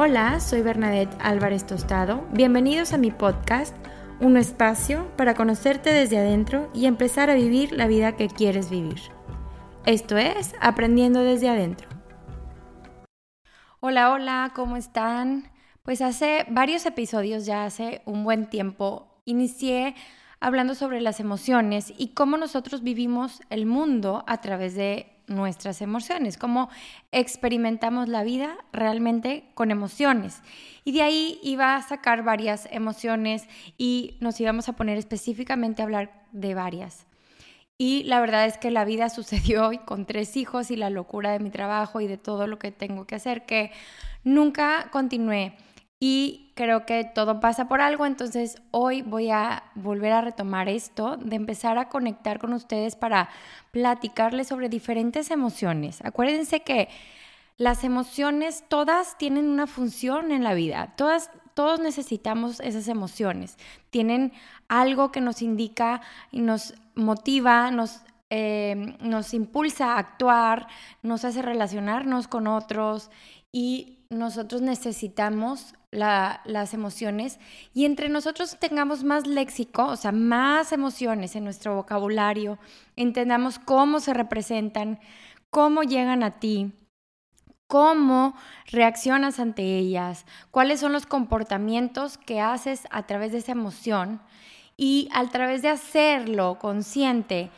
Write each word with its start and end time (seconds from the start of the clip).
Hola, 0.00 0.38
soy 0.38 0.62
Bernadette 0.62 1.16
Álvarez 1.18 1.66
Tostado. 1.66 2.24
Bienvenidos 2.30 2.92
a 2.92 2.98
mi 2.98 3.10
podcast, 3.10 3.74
un 4.20 4.36
espacio 4.36 5.10
para 5.16 5.34
conocerte 5.34 5.92
desde 5.92 6.18
adentro 6.18 6.70
y 6.72 6.86
empezar 6.86 7.30
a 7.30 7.34
vivir 7.34 7.72
la 7.72 7.88
vida 7.88 8.14
que 8.14 8.28
quieres 8.28 8.70
vivir. 8.70 9.00
Esto 9.86 10.16
es 10.16 10.54
Aprendiendo 10.60 11.24
desde 11.24 11.48
adentro. 11.48 11.88
Hola, 13.80 14.12
hola, 14.12 14.52
¿cómo 14.54 14.76
están? 14.76 15.50
Pues 15.82 16.00
hace 16.00 16.46
varios 16.48 16.86
episodios, 16.86 17.44
ya 17.44 17.64
hace 17.64 18.02
un 18.04 18.22
buen 18.22 18.48
tiempo, 18.48 19.20
inicié 19.24 19.96
hablando 20.38 20.76
sobre 20.76 21.00
las 21.00 21.18
emociones 21.18 21.92
y 21.98 22.14
cómo 22.14 22.36
nosotros 22.36 22.84
vivimos 22.84 23.40
el 23.50 23.66
mundo 23.66 24.22
a 24.28 24.40
través 24.40 24.76
de 24.76 25.17
nuestras 25.28 25.80
emociones, 25.80 26.38
cómo 26.38 26.68
experimentamos 27.12 28.08
la 28.08 28.24
vida 28.24 28.56
realmente 28.72 29.44
con 29.54 29.70
emociones. 29.70 30.42
Y 30.84 30.92
de 30.92 31.02
ahí 31.02 31.38
iba 31.42 31.76
a 31.76 31.82
sacar 31.82 32.22
varias 32.22 32.68
emociones 32.70 33.46
y 33.76 34.16
nos 34.20 34.40
íbamos 34.40 34.68
a 34.68 34.74
poner 34.74 34.98
específicamente 34.98 35.82
a 35.82 35.84
hablar 35.84 36.24
de 36.32 36.54
varias. 36.54 37.06
Y 37.76 38.02
la 38.04 38.20
verdad 38.20 38.46
es 38.46 38.58
que 38.58 38.70
la 38.70 38.84
vida 38.84 39.08
sucedió 39.10 39.68
hoy 39.68 39.78
con 39.78 40.06
tres 40.06 40.36
hijos 40.36 40.70
y 40.70 40.76
la 40.76 40.90
locura 40.90 41.32
de 41.32 41.38
mi 41.38 41.50
trabajo 41.50 42.00
y 42.00 42.06
de 42.06 42.18
todo 42.18 42.46
lo 42.46 42.58
que 42.58 42.72
tengo 42.72 43.06
que 43.06 43.14
hacer, 43.14 43.46
que 43.46 43.70
nunca 44.24 44.88
continué 44.90 45.56
y 46.00 46.47
creo 46.58 46.84
que 46.84 47.04
todo 47.04 47.38
pasa 47.38 47.68
por 47.68 47.80
algo, 47.80 48.04
entonces 48.04 48.60
hoy 48.72 49.02
voy 49.02 49.30
a 49.30 49.62
volver 49.76 50.10
a 50.10 50.22
retomar 50.22 50.68
esto, 50.68 51.16
de 51.16 51.36
empezar 51.36 51.78
a 51.78 51.88
conectar 51.88 52.40
con 52.40 52.52
ustedes 52.52 52.96
para 52.96 53.28
platicarles 53.70 54.48
sobre 54.48 54.68
diferentes 54.68 55.30
emociones. 55.30 56.04
Acuérdense 56.04 56.62
que 56.62 56.88
las 57.58 57.84
emociones 57.84 58.64
todas 58.66 59.16
tienen 59.18 59.48
una 59.48 59.68
función 59.68 60.32
en 60.32 60.42
la 60.42 60.54
vida, 60.54 60.94
todas, 60.96 61.30
todos 61.54 61.78
necesitamos 61.78 62.58
esas 62.58 62.88
emociones, 62.88 63.56
tienen 63.90 64.32
algo 64.66 65.12
que 65.12 65.20
nos 65.20 65.42
indica 65.42 66.00
y 66.32 66.40
nos 66.40 66.74
motiva, 66.96 67.70
nos 67.70 68.02
eh, 68.30 68.96
nos 69.00 69.32
impulsa 69.32 69.94
a 69.94 69.98
actuar, 70.00 70.66
nos 71.04 71.24
hace 71.24 71.40
relacionarnos 71.40 72.26
con 72.26 72.48
otros 72.48 73.10
y 73.52 74.00
nosotros 74.10 74.60
necesitamos 74.60 75.74
las 75.90 76.74
emociones 76.74 77.38
y 77.72 77.84
entre 77.84 78.08
nosotros 78.08 78.58
tengamos 78.60 79.04
más 79.04 79.26
léxico, 79.26 79.86
o 79.86 79.96
sea, 79.96 80.12
más 80.12 80.72
emociones 80.72 81.34
en 81.36 81.44
nuestro 81.44 81.74
vocabulario, 81.74 82.58
entendamos 82.96 83.58
cómo 83.58 84.00
se 84.00 84.14
representan, 84.14 85.00
cómo 85.50 85.82
llegan 85.82 86.22
a 86.22 86.38
ti, 86.38 86.72
cómo 87.66 88.34
reaccionas 88.66 89.38
ante 89.38 89.62
ellas, 89.62 90.26
cuáles 90.50 90.80
son 90.80 90.92
los 90.92 91.06
comportamientos 91.06 92.18
que 92.18 92.40
haces 92.40 92.86
a 92.90 93.06
través 93.06 93.32
de 93.32 93.38
esa 93.38 93.52
emoción 93.52 94.20
y 94.76 95.08
a 95.12 95.26
través 95.28 95.62
de 95.62 95.68
hacerlo 95.68 96.58
consciente, 96.58 97.50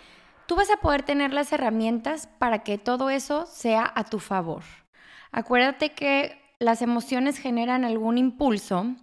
tú 0.47 0.57
vas 0.57 0.71
a 0.71 0.79
poder 0.79 1.03
tener 1.03 1.33
las 1.33 1.53
herramientas 1.53 2.29
para 2.39 2.65
que 2.65 2.79
todo 2.79 3.11
eso 3.11 3.47
sea 3.47 3.93
a 3.95 4.05
tu 4.05 4.19
favor. 4.19 4.63
Acuérdate 5.31 5.93
que 5.93 6.41
las 6.61 6.83
emociones 6.83 7.39
generan 7.39 7.85
algún 7.85 8.19
impulso, 8.19 8.95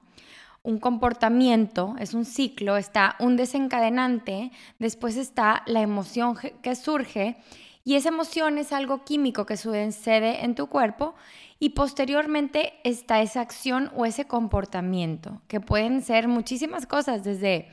un 0.61 0.79
comportamiento, 0.79 1.95
es 1.99 2.13
un 2.13 2.23
ciclo, 2.23 2.77
está 2.77 3.15
un 3.19 3.35
desencadenante, 3.35 4.51
después 4.77 5.17
está 5.17 5.63
la 5.65 5.81
emoción 5.81 6.37
que 6.61 6.75
surge 6.75 7.37
y 7.83 7.95
esa 7.95 8.09
emoción 8.09 8.59
es 8.59 8.73
algo 8.73 9.03
químico 9.03 9.47
que 9.47 9.57
sucede 9.57 10.45
en 10.45 10.53
tu 10.53 10.67
cuerpo 10.67 11.15
y 11.57 11.69
posteriormente 11.69 12.73
está 12.83 13.21
esa 13.21 13.41
acción 13.41 13.89
o 13.95 14.05
ese 14.05 14.25
comportamiento, 14.25 15.41
que 15.47 15.59
pueden 15.59 16.03
ser 16.03 16.27
muchísimas 16.27 16.85
cosas, 16.85 17.23
desde 17.23 17.69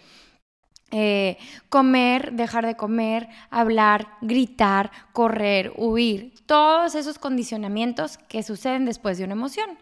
eh, 0.96 1.38
comer, 1.70 2.34
dejar 2.34 2.64
de 2.64 2.76
comer, 2.76 3.28
hablar, 3.50 4.06
gritar, 4.20 4.92
correr, 5.12 5.72
huir, 5.74 6.32
todos 6.46 6.94
esos 6.94 7.18
condicionamientos 7.18 8.16
que 8.16 8.44
suceden 8.44 8.84
después 8.84 9.18
de 9.18 9.24
una 9.24 9.32
emoción. 9.32 9.76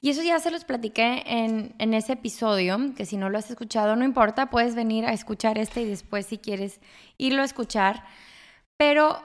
Y 0.00 0.10
eso 0.10 0.20
ya 0.20 0.40
se 0.40 0.50
los 0.50 0.64
platiqué 0.64 1.22
en, 1.26 1.76
en, 1.78 1.94
ese 1.94 2.14
episodio, 2.14 2.76
que 2.96 3.06
si 3.06 3.16
no 3.16 3.30
lo 3.30 3.38
has 3.38 3.48
escuchado, 3.48 3.94
no 3.94 4.04
importa, 4.04 4.50
puedes 4.50 4.74
venir 4.74 5.06
a 5.06 5.12
escuchar 5.12 5.58
este 5.58 5.82
y 5.82 5.84
después 5.84 6.26
si 6.26 6.38
quieres 6.38 6.80
irlo 7.18 7.42
a 7.42 7.44
escuchar. 7.44 8.02
Pero 8.76 9.22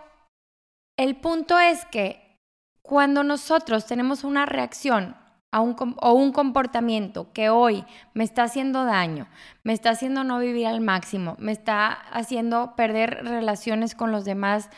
el 0.97 1.15
punto 1.15 1.57
es 1.57 1.83
que 1.85 2.37
cuando 2.83 3.23
nosotros 3.23 3.87
tenemos 3.87 4.23
una 4.23 4.45
reacción 4.45 5.15
o 5.53 6.13
un 6.13 6.31
comportamiento 6.31 7.31
que 7.31 7.49
hoy 7.49 7.85
me 8.13 8.23
está 8.23 8.43
haciendo 8.43 8.85
daño, 8.85 9.27
me 9.63 9.73
está 9.73 9.91
haciendo 9.91 10.23
no 10.23 10.39
vivir 10.39 10.67
al 10.67 10.81
máximo, 10.81 11.35
me 11.39 11.51
está 11.51 11.87
haciendo 11.91 12.75
perder 12.75 13.23
relaciones 13.23 13.95
con 13.95 14.11
los 14.11 14.25
demás 14.25 14.69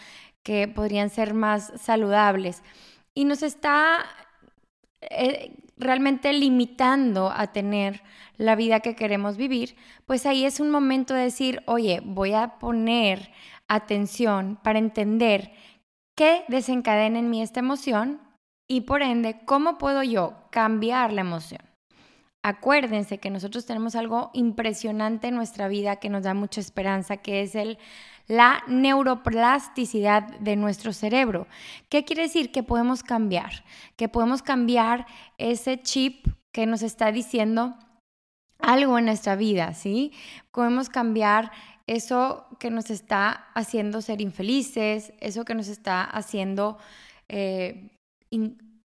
que 0.44 0.68
podrían 0.68 1.10
ser 1.10 1.34
más 1.34 1.72
saludables 1.78 2.62
y 3.14 3.26
nos 3.26 3.42
está 3.42 4.06
eh, 5.02 5.56
realmente 5.78 6.34
limitando 6.34 7.32
a 7.32 7.48
tener 7.48 8.02
la 8.38 8.56
vida 8.56 8.82
que 8.82 8.96
queremos 8.96 9.38
vivir, 9.38 9.76
pues 10.06 10.26
ahí 10.26 10.46
es 10.46 10.60
un 10.60 10.70
momento 10.70 11.14
de 11.14 11.24
decir, 11.24 11.64
oye, 11.66 12.02
voy 12.04 12.34
a 12.34 12.60
poner 12.60 13.32
atención 13.68 14.60
para 14.62 14.80
entender 14.80 15.52
qué 16.16 16.44
desencadena 16.48 17.20
en 17.20 17.30
mí 17.30 17.42
esta 17.42 17.62
emoción 17.62 18.25
y 18.68 18.82
por 18.82 19.02
ende, 19.02 19.42
¿cómo 19.46 19.78
puedo 19.78 20.04
yo 20.04 20.34
cambiar 20.50 21.14
la 21.14 21.22
emoción? 21.22 21.62
Acuérdense 22.44 23.18
que 23.18 23.32
nosotros 23.32 23.66
tenemos 23.66 23.96
algo 23.96 24.30
impresionante 24.34 25.30
en 25.30 25.36
nuestra 25.36 25.68
vida 25.68 25.96
que 25.96 26.10
nos 26.10 26.24
da 26.24 26.36
mucha 26.36 26.62
esperanza, 26.62 27.18
que 27.18 27.42
es 27.42 27.56
el, 27.56 27.80
la 28.28 28.64
neuroplasticidad 28.68 30.28
de 30.40 30.56
nuestro 30.56 30.94
cerebro. 30.94 31.48
¿Qué 31.90 32.06
quiere 32.06 32.24
decir? 32.24 32.52
Que 32.52 32.62
podemos 32.62 33.02
cambiar, 33.02 33.64
que 33.96 34.10
podemos 34.10 34.44
cambiar 34.44 35.08
ese 35.40 35.82
chip 35.82 36.28
que 36.52 36.68
nos 36.68 36.84
está 36.84 37.12
diciendo 37.12 37.76
algo 38.60 39.00
en 39.00 39.06
nuestra 39.06 39.36
vida, 39.36 39.74
¿sí? 39.74 40.14
Podemos 40.52 40.90
cambiar 40.90 41.52
eso 41.88 42.46
que 42.60 42.70
nos 42.70 42.90
está 42.90 43.48
haciendo 43.56 44.02
ser 44.02 44.22
infelices, 44.22 45.14
eso 45.20 45.46
que 45.46 45.56
nos 45.56 45.68
está 45.68 46.04
haciendo 46.04 46.78
eh, 47.28 47.90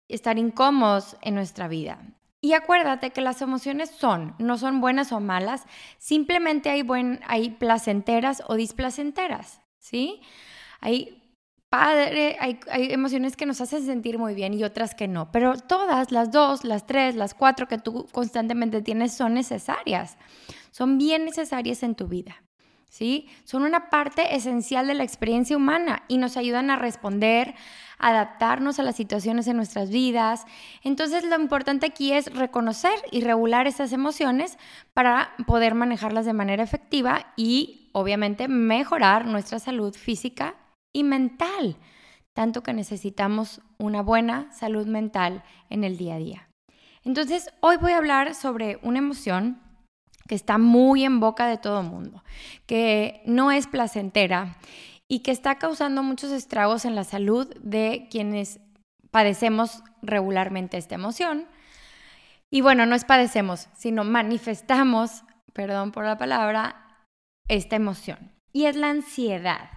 estar 0.08 0.38
incómodos 0.38 1.18
en 1.22 1.36
nuestra 1.36 1.68
vida. 1.68 2.00
Y 2.42 2.54
acuérdate 2.54 3.10
que 3.10 3.22
las 3.22 3.42
emociones 3.42 3.90
son, 3.90 4.36
no 4.38 4.58
son 4.60 4.80
buenas 4.80 5.12
o 5.12 5.20
malas, 5.20 5.66
simplemente 5.98 6.70
hay, 6.70 6.84
buen, 6.84 7.20
hay 7.26 7.50
placenteras 7.50 8.44
o 8.48 8.54
displacenteras, 8.54 9.62
¿sí? 9.80 10.22
Hay 10.80 11.24
padre, 11.70 12.38
hay, 12.40 12.60
hay, 12.70 12.92
emociones 12.92 13.36
que 13.36 13.48
nos 13.48 13.62
hacen 13.62 13.84
sentir 13.84 14.20
muy 14.20 14.36
bien 14.36 14.54
y 14.54 14.64
otras 14.64 14.94
que 14.94 15.08
no, 15.08 15.32
pero 15.32 15.58
todas, 15.58 16.12
las 16.12 16.32
dos, 16.32 16.64
las 16.64 16.86
tres, 16.86 17.16
las 17.16 17.34
cuatro 17.34 17.68
que 17.68 17.80
tú 17.80 18.06
constantemente 18.12 18.84
tienes 18.84 19.14
son 19.14 19.34
necesarias, 19.34 20.18
son 20.70 21.00
bien 21.00 21.26
necesarias 21.26 21.82
en 21.82 21.96
tu 21.96 22.08
vida. 22.08 22.45
¿Sí? 22.90 23.28
Son 23.44 23.63
una 23.63 23.90
parte 23.90 24.35
esencial 24.35 24.88
de 24.88 24.94
la 24.94 25.03
experiencia 25.03 25.57
humana 25.57 26.03
y 26.07 26.18
nos 26.18 26.38
ayudan 26.38 26.69
a 26.69 26.78
responder, 26.78 27.53
adaptarnos 27.97 28.79
a 28.79 28.84
las 28.84 28.96
situaciones 28.96 29.47
en 29.47 29.57
nuestras 29.57 29.90
vidas. 29.90 30.46
Entonces 30.81 31.25
lo 31.25 31.35
importante 31.35 31.88
aquí 31.88 32.13
es 32.13 32.34
reconocer 32.34 32.94
y 33.12 33.22
regular 33.22 33.68
esas 33.68 33.91
emociones 33.91 34.57
para 34.94 35.31
poder 35.46 35.75
manejarlas 35.75 36.25
de 36.25 36.34
manera 36.34 36.63
efectiva 36.63 37.34
y 37.35 37.90
obviamente 37.91 38.47
mejorar 38.47 39.25
nuestra 39.25 39.59
salud 39.59 39.94
física 39.94 40.56
y 40.94 41.03
mental, 41.03 41.78
tanto 42.34 42.63
que 42.63 42.73
necesitamos 42.73 43.62
una 43.78 44.02
buena 44.02 44.52
salud 44.53 44.88
mental 44.88 45.44
en 45.70 45.84
el 45.84 45.97
día 45.97 46.16
a 46.16 46.20
día. 46.20 46.49
Entonces 47.03 47.49
hoy 47.59 47.78
voy 47.78 47.91
a 47.91 47.97
hablar 47.97 48.34
sobre 48.35 48.79
una 48.81 48.99
emoción 48.99 49.61
que 50.28 50.36
está 50.36 50.58
muy 50.58 51.04
en 51.04 51.20
boca 51.20 51.48
de 51.48 51.58
todo 51.58 51.84
mundo, 51.84 52.24
que 52.66 53.22
no 53.26 53.52
es 53.52 53.68
placentera 53.68 54.58
y 55.08 55.20
que 55.20 55.32
está 55.32 55.56
causando 55.56 56.04
muchos 56.04 56.32
estragos 56.32 56.86
en 56.86 56.96
la 56.96 57.04
salud 57.04 57.48
de 57.62 58.08
quienes 58.10 58.60
padecemos 59.12 59.84
regularmente 60.02 60.78
esta 60.78 60.96
emoción. 60.96 61.48
Y 62.50 62.62
bueno, 62.62 62.86
no 62.86 62.96
es 62.96 63.06
padecemos, 63.06 63.70
sino 63.76 64.04
manifestamos, 64.04 65.24
perdón 65.54 65.92
por 65.92 66.06
la 66.06 66.18
palabra, 66.18 67.06
esta 67.48 67.76
emoción. 67.76 68.32
Y 68.52 68.66
es 68.66 68.76
la 68.76 68.90
ansiedad. 68.90 69.70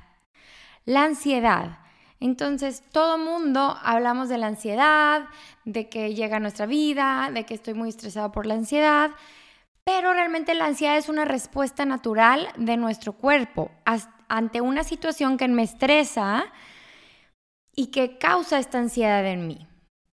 La 0.85 1.05
ansiedad. 1.05 1.81
Entonces, 2.21 2.83
todo 2.91 3.19
mundo 3.19 3.77
hablamos 3.83 4.29
de 4.29 4.39
la 4.39 4.49
ansiedad, 4.49 5.27
de 5.65 5.89
que 5.89 6.15
llega 6.15 6.39
a 6.39 6.41
nuestra 6.41 6.67
vida, 6.67 7.31
de 7.33 7.45
que 7.45 7.55
estoy 7.55 7.75
muy 7.75 7.91
estresado 7.91 8.33
por 8.33 8.47
la 8.47 8.55
ansiedad, 8.55 9.11
pero 9.88 10.12
realmente 10.12 10.52
la 10.52 10.67
ansiedad 10.67 10.99
es 10.99 11.08
una 11.08 11.25
respuesta 11.25 11.87
natural 11.87 12.50
de 12.58 12.76
nuestro 12.76 13.14
cuerpo 13.14 13.70
ante 14.29 14.61
una 14.61 14.85
situación 14.85 15.38
que 15.38 15.49
me 15.49 15.62
estresa 15.62 16.44
y 17.75 17.87
que 17.87 18.19
causa 18.19 18.58
esta 18.58 18.79
ansiedad 18.79 19.26
en 19.26 19.46
mí. 19.46 19.67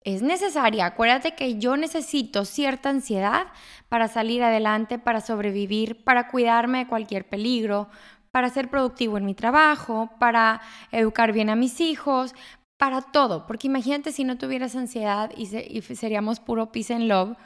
es 0.05 0.21
necesaria. 0.21 0.85
Acuérdate 0.85 1.35
que 1.35 1.59
yo 1.59 1.79
necesito 1.79 2.45
cierta 2.45 2.91
ansiedad 2.91 3.47
para 3.89 4.09
salir 4.09 4.43
adelante, 4.43 4.99
para 4.99 5.23
sobrevivir, 5.23 6.05
para 6.05 6.29
cuidarme 6.29 6.81
de 6.81 6.87
cualquier 6.87 7.27
peligro, 7.27 7.89
para 8.31 8.51
ser 8.51 8.69
productivo 8.69 9.17
en 9.17 9.25
mi 9.25 9.35
trabajo, 9.35 10.11
para 10.19 10.61
educar 10.91 11.33
bien 11.33 11.49
a 11.49 11.57
mis 11.57 11.81
hijos, 11.81 12.35
para 12.77 13.01
todo. 13.01 13.47
Porque 13.47 13.69
imagínate 13.69 14.13
si 14.13 14.25
no 14.25 14.37
tuvieras 14.37 14.77
ansiedad 14.77 15.31
y, 15.35 15.47
seríamos 15.47 16.41
puro 16.41 16.73
peace 16.73 16.93
and 16.93 17.09
love, 17.09 17.39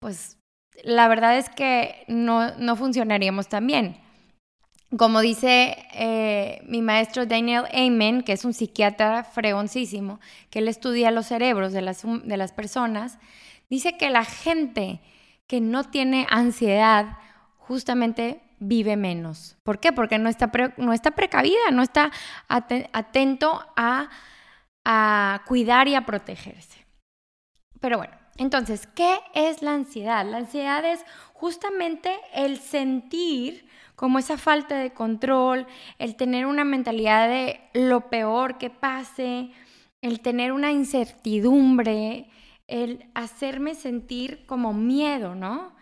pues 0.00 0.37
la 0.84 1.08
verdad 1.08 1.38
es 1.38 1.48
que 1.50 2.04
no, 2.08 2.54
no 2.56 2.76
funcionaríamos 2.76 3.48
tan 3.48 3.66
bien. 3.66 4.00
Como 4.96 5.20
dice 5.20 5.76
eh, 5.92 6.62
mi 6.66 6.80
maestro 6.80 7.26
Daniel 7.26 7.64
Amen, 7.74 8.22
que 8.22 8.32
es 8.32 8.44
un 8.44 8.54
psiquiatra 8.54 9.22
fregoncísimo, 9.24 10.18
que 10.50 10.60
él 10.60 10.68
estudia 10.68 11.10
los 11.10 11.26
cerebros 11.26 11.72
de 11.72 11.82
las, 11.82 12.04
de 12.04 12.36
las 12.36 12.52
personas, 12.52 13.18
dice 13.68 13.98
que 13.98 14.08
la 14.08 14.24
gente 14.24 15.00
que 15.46 15.60
no 15.60 15.84
tiene 15.84 16.26
ansiedad 16.30 17.18
justamente 17.58 18.40
vive 18.60 18.96
menos. 18.96 19.56
¿Por 19.62 19.78
qué? 19.78 19.92
Porque 19.92 20.18
no 20.18 20.30
está, 20.30 20.50
no 20.78 20.92
está 20.92 21.10
precavida, 21.10 21.70
no 21.70 21.82
está 21.82 22.10
atento 22.48 23.64
a, 23.76 24.08
a 24.84 25.42
cuidar 25.46 25.86
y 25.88 25.94
a 25.94 26.06
protegerse. 26.06 26.86
Pero 27.80 27.98
bueno, 27.98 28.17
entonces, 28.38 28.86
¿qué 28.94 29.18
es 29.34 29.62
la 29.62 29.74
ansiedad? 29.74 30.24
La 30.24 30.38
ansiedad 30.38 30.84
es 30.84 31.04
justamente 31.34 32.10
el 32.32 32.58
sentir 32.58 33.68
como 33.96 34.20
esa 34.20 34.38
falta 34.38 34.76
de 34.76 34.92
control, 34.92 35.66
el 35.98 36.14
tener 36.14 36.46
una 36.46 36.64
mentalidad 36.64 37.28
de 37.28 37.60
lo 37.74 38.08
peor 38.08 38.56
que 38.56 38.70
pase, 38.70 39.50
el 40.02 40.20
tener 40.20 40.52
una 40.52 40.70
incertidumbre, 40.70 42.30
el 42.68 43.10
hacerme 43.14 43.74
sentir 43.74 44.46
como 44.46 44.72
miedo, 44.72 45.34
¿no? 45.34 45.74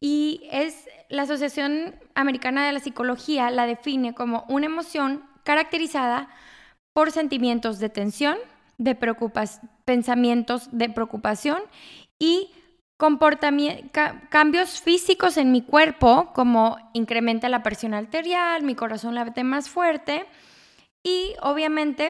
Y 0.00 0.48
es 0.50 0.88
la 1.10 1.22
Asociación 1.22 1.94
Americana 2.14 2.66
de 2.66 2.72
la 2.72 2.80
Psicología 2.80 3.50
la 3.50 3.66
define 3.66 4.14
como 4.14 4.44
una 4.48 4.66
emoción 4.66 5.22
caracterizada 5.44 6.28
por 6.94 7.10
sentimientos 7.10 7.78
de 7.78 7.90
tensión, 7.90 8.38
de 8.78 8.94
preocupación, 8.94 9.70
pensamientos 9.84 10.68
de 10.72 10.88
preocupación 10.88 11.58
y 12.18 12.50
cambios 14.30 14.80
físicos 14.80 15.36
en 15.36 15.52
mi 15.52 15.62
cuerpo, 15.62 16.32
como 16.34 16.78
incrementa 16.94 17.48
la 17.48 17.62
presión 17.62 17.92
arterial, 17.92 18.62
mi 18.62 18.74
corazón 18.74 19.14
late 19.14 19.44
más 19.44 19.68
fuerte 19.68 20.26
y 21.02 21.34
obviamente... 21.42 22.08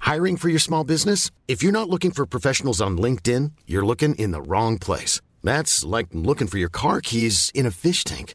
Hiring 0.00 0.36
for 0.36 0.48
your 0.48 0.60
small 0.60 0.84
business? 0.84 1.32
If 1.48 1.62
you're 1.62 1.72
not 1.72 1.88
looking 1.88 2.12
for 2.12 2.26
professionals 2.26 2.80
on 2.80 2.96
LinkedIn, 2.96 3.52
you're 3.66 3.84
looking 3.84 4.14
in 4.14 4.30
the 4.30 4.40
wrong 4.40 4.78
place. 4.78 5.20
That's 5.42 5.84
like 5.84 6.08
looking 6.12 6.46
for 6.46 6.58
your 6.58 6.70
car 6.70 7.00
keys 7.00 7.50
in 7.54 7.66
a 7.66 7.72
fish 7.72 8.04
tank. 8.04 8.34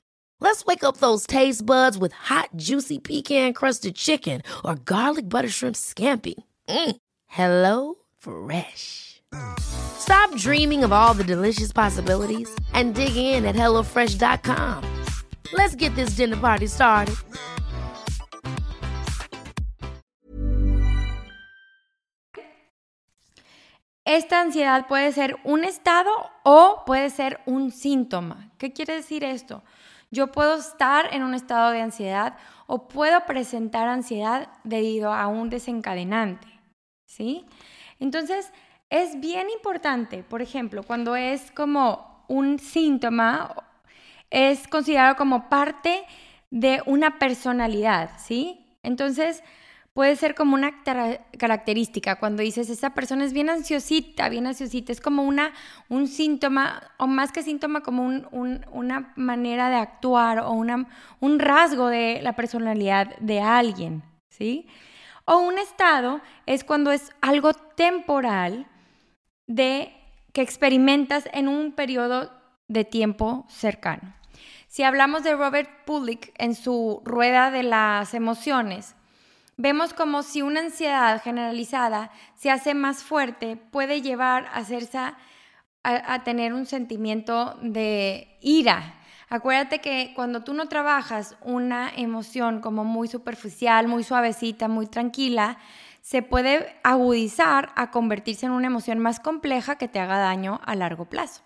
Let's 0.41 0.65
wake 0.65 0.83
up 0.83 0.97
those 0.97 1.27
taste 1.27 1.63
buds 1.63 1.99
with 1.99 2.13
hot, 2.13 2.49
juicy 2.55 2.97
pecan-crusted 2.97 3.95
chicken 3.95 4.41
or 4.65 4.73
garlic 4.75 5.29
butter 5.29 5.49
shrimp 5.49 5.75
scampi. 5.75 6.33
Mm. 6.67 6.95
Hello 7.27 7.95
Fresh. 8.17 9.21
Stop 9.59 10.35
dreaming 10.35 10.83
of 10.83 10.91
all 10.91 11.13
the 11.13 11.23
delicious 11.23 11.71
possibilities 11.71 12.49
and 12.73 12.95
dig 12.95 13.15
in 13.15 13.45
at 13.45 13.55
HelloFresh.com. 13.55 14.83
Let's 15.53 15.75
get 15.75 15.95
this 15.95 16.15
dinner 16.15 16.37
party 16.37 16.67
started. 16.67 17.15
Esta 24.03 24.41
ansiedad 24.41 24.87
puede 24.87 25.13
ser 25.13 25.35
un 25.45 25.63
estado 25.63 26.09
o 26.43 26.83
puede 26.85 27.11
ser 27.11 27.39
un 27.45 27.71
síntoma. 27.71 28.51
¿Qué 28.57 28.73
quiere 28.73 28.95
decir 28.95 29.23
esto? 29.23 29.61
Yo 30.11 30.27
puedo 30.27 30.55
estar 30.55 31.13
en 31.13 31.23
un 31.23 31.33
estado 31.33 31.71
de 31.71 31.81
ansiedad 31.81 32.35
o 32.67 32.87
puedo 32.89 33.25
presentar 33.25 33.87
ansiedad 33.87 34.49
debido 34.65 35.13
a 35.13 35.27
un 35.27 35.49
desencadenante, 35.49 36.47
¿sí? 37.05 37.45
Entonces, 37.99 38.51
es 38.89 39.19
bien 39.21 39.49
importante, 39.49 40.21
por 40.23 40.41
ejemplo, 40.41 40.83
cuando 40.83 41.15
es 41.15 41.51
como 41.51 42.25
un 42.27 42.59
síntoma, 42.59 43.55
es 44.29 44.67
considerado 44.67 45.15
como 45.15 45.47
parte 45.47 46.03
de 46.49 46.83
una 46.85 47.17
personalidad, 47.17 48.11
¿sí? 48.17 48.65
Entonces, 48.83 49.43
puede 49.93 50.15
ser 50.15 50.35
como 50.35 50.55
una 50.55 50.83
característica. 50.83 52.17
Cuando 52.17 52.43
dices, 52.43 52.69
esa 52.69 52.93
persona 52.93 53.25
es 53.25 53.33
bien 53.33 53.49
ansiosita, 53.49 54.29
bien 54.29 54.47
ansiosita, 54.47 54.91
es 54.91 55.01
como 55.01 55.23
una, 55.23 55.53
un 55.89 56.07
síntoma, 56.07 56.81
o 56.97 57.07
más 57.07 57.31
que 57.31 57.43
síntoma, 57.43 57.81
como 57.81 58.03
una 58.71 59.13
manera 59.15 59.69
de 59.69 59.75
actuar 59.75 60.39
o 60.39 60.51
una, 60.51 60.87
un 61.19 61.39
rasgo 61.39 61.87
de 61.87 62.21
la 62.21 62.35
personalidad 62.35 63.15
de 63.19 63.41
alguien, 63.41 64.03
¿sí? 64.29 64.67
O 65.25 65.37
un 65.37 65.57
estado 65.57 66.21
es 66.45 66.63
cuando 66.63 66.91
es 66.91 67.11
algo 67.21 67.53
temporal 67.53 68.67
de 69.47 69.93
que 70.33 70.41
experimentas 70.41 71.27
en 71.33 71.47
un 71.47 71.73
periodo 71.73 72.31
de 72.67 72.85
tiempo 72.85 73.45
cercano. 73.49 74.13
Si 74.67 74.83
hablamos 74.83 75.23
de 75.23 75.35
Robert 75.35 75.69
Pulick 75.85 76.33
en 76.37 76.55
su 76.55 77.01
rueda 77.03 77.51
de 77.51 77.63
las 77.63 78.13
emociones, 78.13 78.95
vemos 79.61 79.93
como 79.93 80.23
si 80.23 80.41
una 80.41 80.59
ansiedad 80.59 81.21
generalizada 81.21 82.09
se 82.35 82.49
hace 82.49 82.73
más 82.73 83.03
fuerte, 83.03 83.57
puede 83.57 84.01
llevar 84.01 84.45
a, 84.45 84.55
hacerse, 84.55 84.97
a, 85.83 86.23
tener 86.23 86.53
un 86.53 86.65
sentimiento 86.65 87.57
de 87.61 88.39
ira. 88.41 88.95
Acuérdate 89.29 89.79
que 89.79 90.13
cuando 90.15 90.43
tú 90.43 90.53
no 90.55 90.67
trabajas 90.67 91.37
una 91.41 91.91
emoción 91.95 92.59
como 92.59 92.83
muy 92.83 93.07
superficial, 93.07 93.87
muy 93.87 94.03
suavecita, 94.03 94.67
muy 94.67 94.87
tranquila, 94.87 95.59
se 96.01 96.23
puede 96.23 96.79
agudizar 96.83 97.71
a 97.75 97.91
convertirse 97.91 98.47
en 98.47 98.53
una 98.53 98.67
emoción 98.67 98.97
más 98.97 99.19
compleja 99.19 99.77
que 99.77 99.87
te 99.87 99.99
haga 99.99 100.17
daño 100.17 100.59
a 100.65 100.75
largo 100.75 101.05
plazo, 101.05 101.43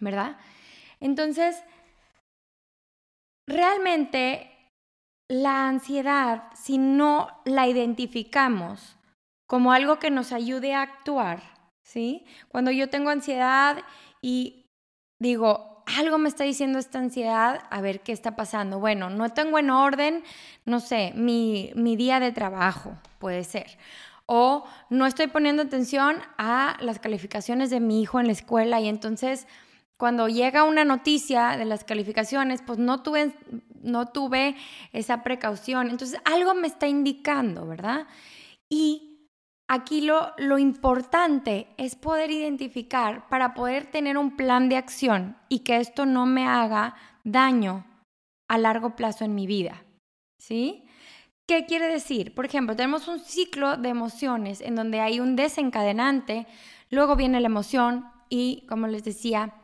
¿verdad? 0.00 0.36
Entonces, 0.98 1.62
realmente 3.46 4.57
la 5.28 5.68
ansiedad, 5.68 6.44
si 6.54 6.78
no 6.78 7.28
la 7.44 7.68
identificamos 7.68 8.96
como 9.46 9.72
algo 9.72 9.98
que 9.98 10.10
nos 10.10 10.32
ayude 10.32 10.74
a 10.74 10.82
actuar, 10.82 11.42
¿sí? 11.82 12.24
Cuando 12.48 12.70
yo 12.70 12.90
tengo 12.90 13.10
ansiedad 13.10 13.78
y 14.20 14.66
digo, 15.20 15.84
algo 15.96 16.18
me 16.18 16.28
está 16.28 16.44
diciendo 16.44 16.78
esta 16.78 16.98
ansiedad, 16.98 17.62
a 17.70 17.80
ver 17.80 18.00
qué 18.00 18.12
está 18.12 18.36
pasando. 18.36 18.78
Bueno, 18.78 19.10
no 19.10 19.30
tengo 19.30 19.58
en 19.58 19.70
orden, 19.70 20.22
no 20.64 20.80
sé, 20.80 21.12
mi, 21.14 21.72
mi 21.74 21.96
día 21.96 22.20
de 22.20 22.32
trabajo, 22.32 22.96
puede 23.18 23.44
ser. 23.44 23.78
O 24.26 24.64
no 24.90 25.06
estoy 25.06 25.28
poniendo 25.28 25.62
atención 25.62 26.16
a 26.36 26.76
las 26.80 26.98
calificaciones 26.98 27.70
de 27.70 27.80
mi 27.80 28.02
hijo 28.02 28.20
en 28.20 28.26
la 28.26 28.32
escuela 28.32 28.80
y 28.80 28.88
entonces 28.88 29.46
cuando 29.98 30.28
llega 30.28 30.62
una 30.62 30.84
noticia 30.84 31.56
de 31.56 31.64
las 31.64 31.84
calificaciones, 31.84 32.62
pues 32.62 32.78
no 32.78 33.02
tuve, 33.02 33.34
no 33.82 34.06
tuve 34.06 34.56
esa 34.92 35.24
precaución. 35.24 35.90
Entonces, 35.90 36.20
algo 36.24 36.54
me 36.54 36.68
está 36.68 36.86
indicando, 36.86 37.66
¿verdad? 37.66 38.06
Y 38.70 39.26
aquí 39.68 40.00
lo, 40.00 40.32
lo 40.38 40.58
importante 40.58 41.66
es 41.76 41.96
poder 41.96 42.30
identificar 42.30 43.28
para 43.28 43.54
poder 43.54 43.90
tener 43.90 44.16
un 44.16 44.36
plan 44.36 44.68
de 44.68 44.76
acción 44.76 45.36
y 45.48 45.60
que 45.60 45.78
esto 45.78 46.06
no 46.06 46.26
me 46.26 46.46
haga 46.46 46.94
daño 47.24 47.84
a 48.48 48.56
largo 48.56 48.94
plazo 48.94 49.24
en 49.24 49.34
mi 49.34 49.48
vida, 49.48 49.82
¿sí? 50.40 50.84
¿Qué 51.48 51.66
quiere 51.66 51.88
decir? 51.88 52.34
Por 52.34 52.44
ejemplo, 52.44 52.76
tenemos 52.76 53.08
un 53.08 53.18
ciclo 53.18 53.76
de 53.76 53.88
emociones 53.88 54.60
en 54.60 54.76
donde 54.76 55.00
hay 55.00 55.18
un 55.18 55.34
desencadenante, 55.34 56.46
luego 56.90 57.16
viene 57.16 57.40
la 57.40 57.46
emoción 57.46 58.04
y, 58.28 58.66
como 58.68 58.86
les 58.86 59.02
decía, 59.02 59.54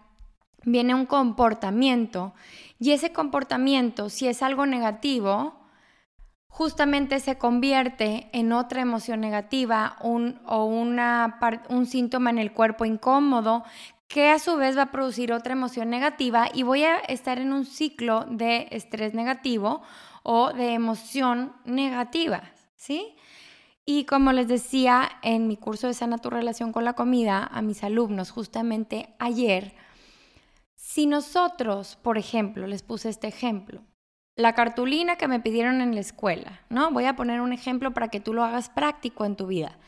viene 0.64 0.94
un 0.94 1.06
comportamiento. 1.06 2.34
Y 2.78 2.92
ese 2.92 3.12
comportamiento, 3.12 4.08
si 4.08 4.28
es 4.28 4.42
algo 4.42 4.66
negativo, 4.66 5.64
justamente 6.48 7.18
se 7.18 7.36
convierte 7.36 8.28
en 8.32 8.52
otra 8.52 8.80
emoción 8.80 9.20
negativa 9.20 9.96
un, 10.00 10.40
o 10.46 10.64
una, 10.64 11.40
un 11.68 11.86
síntoma 11.86 12.30
en 12.30 12.38
el 12.38 12.52
cuerpo 12.52 12.84
incómodo 12.84 13.64
que 14.06 14.30
a 14.30 14.38
su 14.38 14.56
vez 14.56 14.76
va 14.76 14.82
a 14.82 14.92
producir 14.92 15.32
otra 15.32 15.54
emoción 15.54 15.90
negativa 15.90 16.48
y 16.54 16.62
voy 16.62 16.84
a 16.84 16.98
estar 16.98 17.38
en 17.38 17.52
un 17.52 17.64
ciclo 17.64 18.24
de 18.30 18.68
estrés 18.70 19.14
negativo 19.14 19.82
o 20.22 20.52
de 20.52 20.74
emoción 20.74 21.52
negativa, 21.64 22.42
¿sí? 22.76 23.16
Y 23.84 24.04
como 24.04 24.32
les 24.32 24.46
decía 24.46 25.10
en 25.22 25.48
mi 25.48 25.56
curso 25.56 25.88
de 25.88 25.94
Sana 25.94 26.18
tu 26.18 26.30
relación 26.30 26.72
con 26.72 26.84
la 26.84 26.94
comida 26.94 27.44
a 27.52 27.60
mis 27.62 27.82
alumnos 27.82 28.30
justamente 28.30 29.14
ayer, 29.18 29.74
si 30.84 31.06
nosotros, 31.06 31.96
por 32.02 32.18
ejemplo, 32.18 32.66
les 32.66 32.82
puse 32.82 33.08
este 33.08 33.26
ejemplo, 33.26 33.80
la 34.36 34.52
cartulina 34.52 35.16
que 35.16 35.28
me 35.28 35.40
pidieron 35.40 35.80
en 35.80 35.94
la 35.94 36.02
escuela, 36.02 36.60
¿no? 36.68 36.90
Voy 36.90 37.06
a 37.06 37.16
poner 37.16 37.40
un 37.40 37.54
ejemplo 37.54 37.94
para 37.94 38.08
que 38.08 38.20
tú 38.20 38.34
lo 38.34 38.44
hagas 38.44 38.68
práctico 38.68 39.24
en 39.24 39.34
tu 39.34 39.46
vida. 39.46 39.78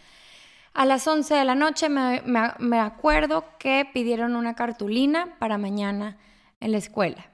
A 0.72 0.86
las 0.86 1.06
11 1.06 1.34
de 1.34 1.44
la 1.44 1.54
noche 1.54 1.90
me, 1.90 2.80
acuerdo 2.80 3.44
que 3.58 3.86
pidieron 3.92 4.36
una 4.36 4.54
cartulina 4.54 5.36
para 5.38 5.58
mañana 5.58 6.16
en 6.60 6.72
la 6.72 6.78
escuela. 6.78 7.30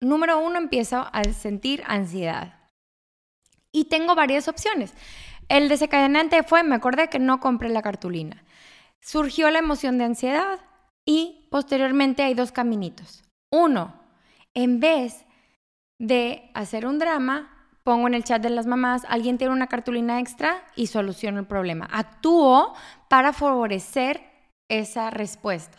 Número 0.00 0.38
uno, 0.38 0.56
empiezo 0.56 1.06
a 1.12 1.22
sentir 1.24 1.84
ansiedad. 1.86 2.54
Y 3.72 3.84
tengo 3.84 4.14
varias 4.14 4.48
opciones. 4.48 4.94
El 5.50 5.68
desencadenante 5.68 6.42
fue, 6.42 6.62
me 6.62 6.74
acordé 6.74 7.08
que 7.08 7.18
no 7.18 7.40
compré 7.40 7.68
la 7.68 7.82
cartulina. 7.82 8.42
Surgió 9.00 9.50
la 9.50 9.58
emoción 9.58 9.98
de 9.98 10.04
ansiedad 10.04 10.60
y 11.06 11.48
posteriormente 11.50 12.22
hay 12.22 12.34
dos 12.34 12.52
caminitos. 12.52 13.24
Uno, 13.50 13.94
en 14.52 14.80
vez 14.80 15.24
de 15.98 16.50
hacer 16.52 16.84
un 16.84 16.98
drama, 16.98 17.56
pongo 17.84 18.08
en 18.08 18.14
el 18.14 18.24
chat 18.24 18.42
de 18.42 18.50
las 18.50 18.66
mamás, 18.66 19.06
alguien 19.08 19.38
tiene 19.38 19.54
una 19.54 19.68
cartulina 19.68 20.18
extra 20.18 20.64
y 20.74 20.88
soluciono 20.88 21.38
el 21.38 21.46
problema. 21.46 21.88
Actúo 21.90 22.74
para 23.08 23.32
favorecer 23.32 24.20
esa 24.68 25.10
respuesta. 25.10 25.78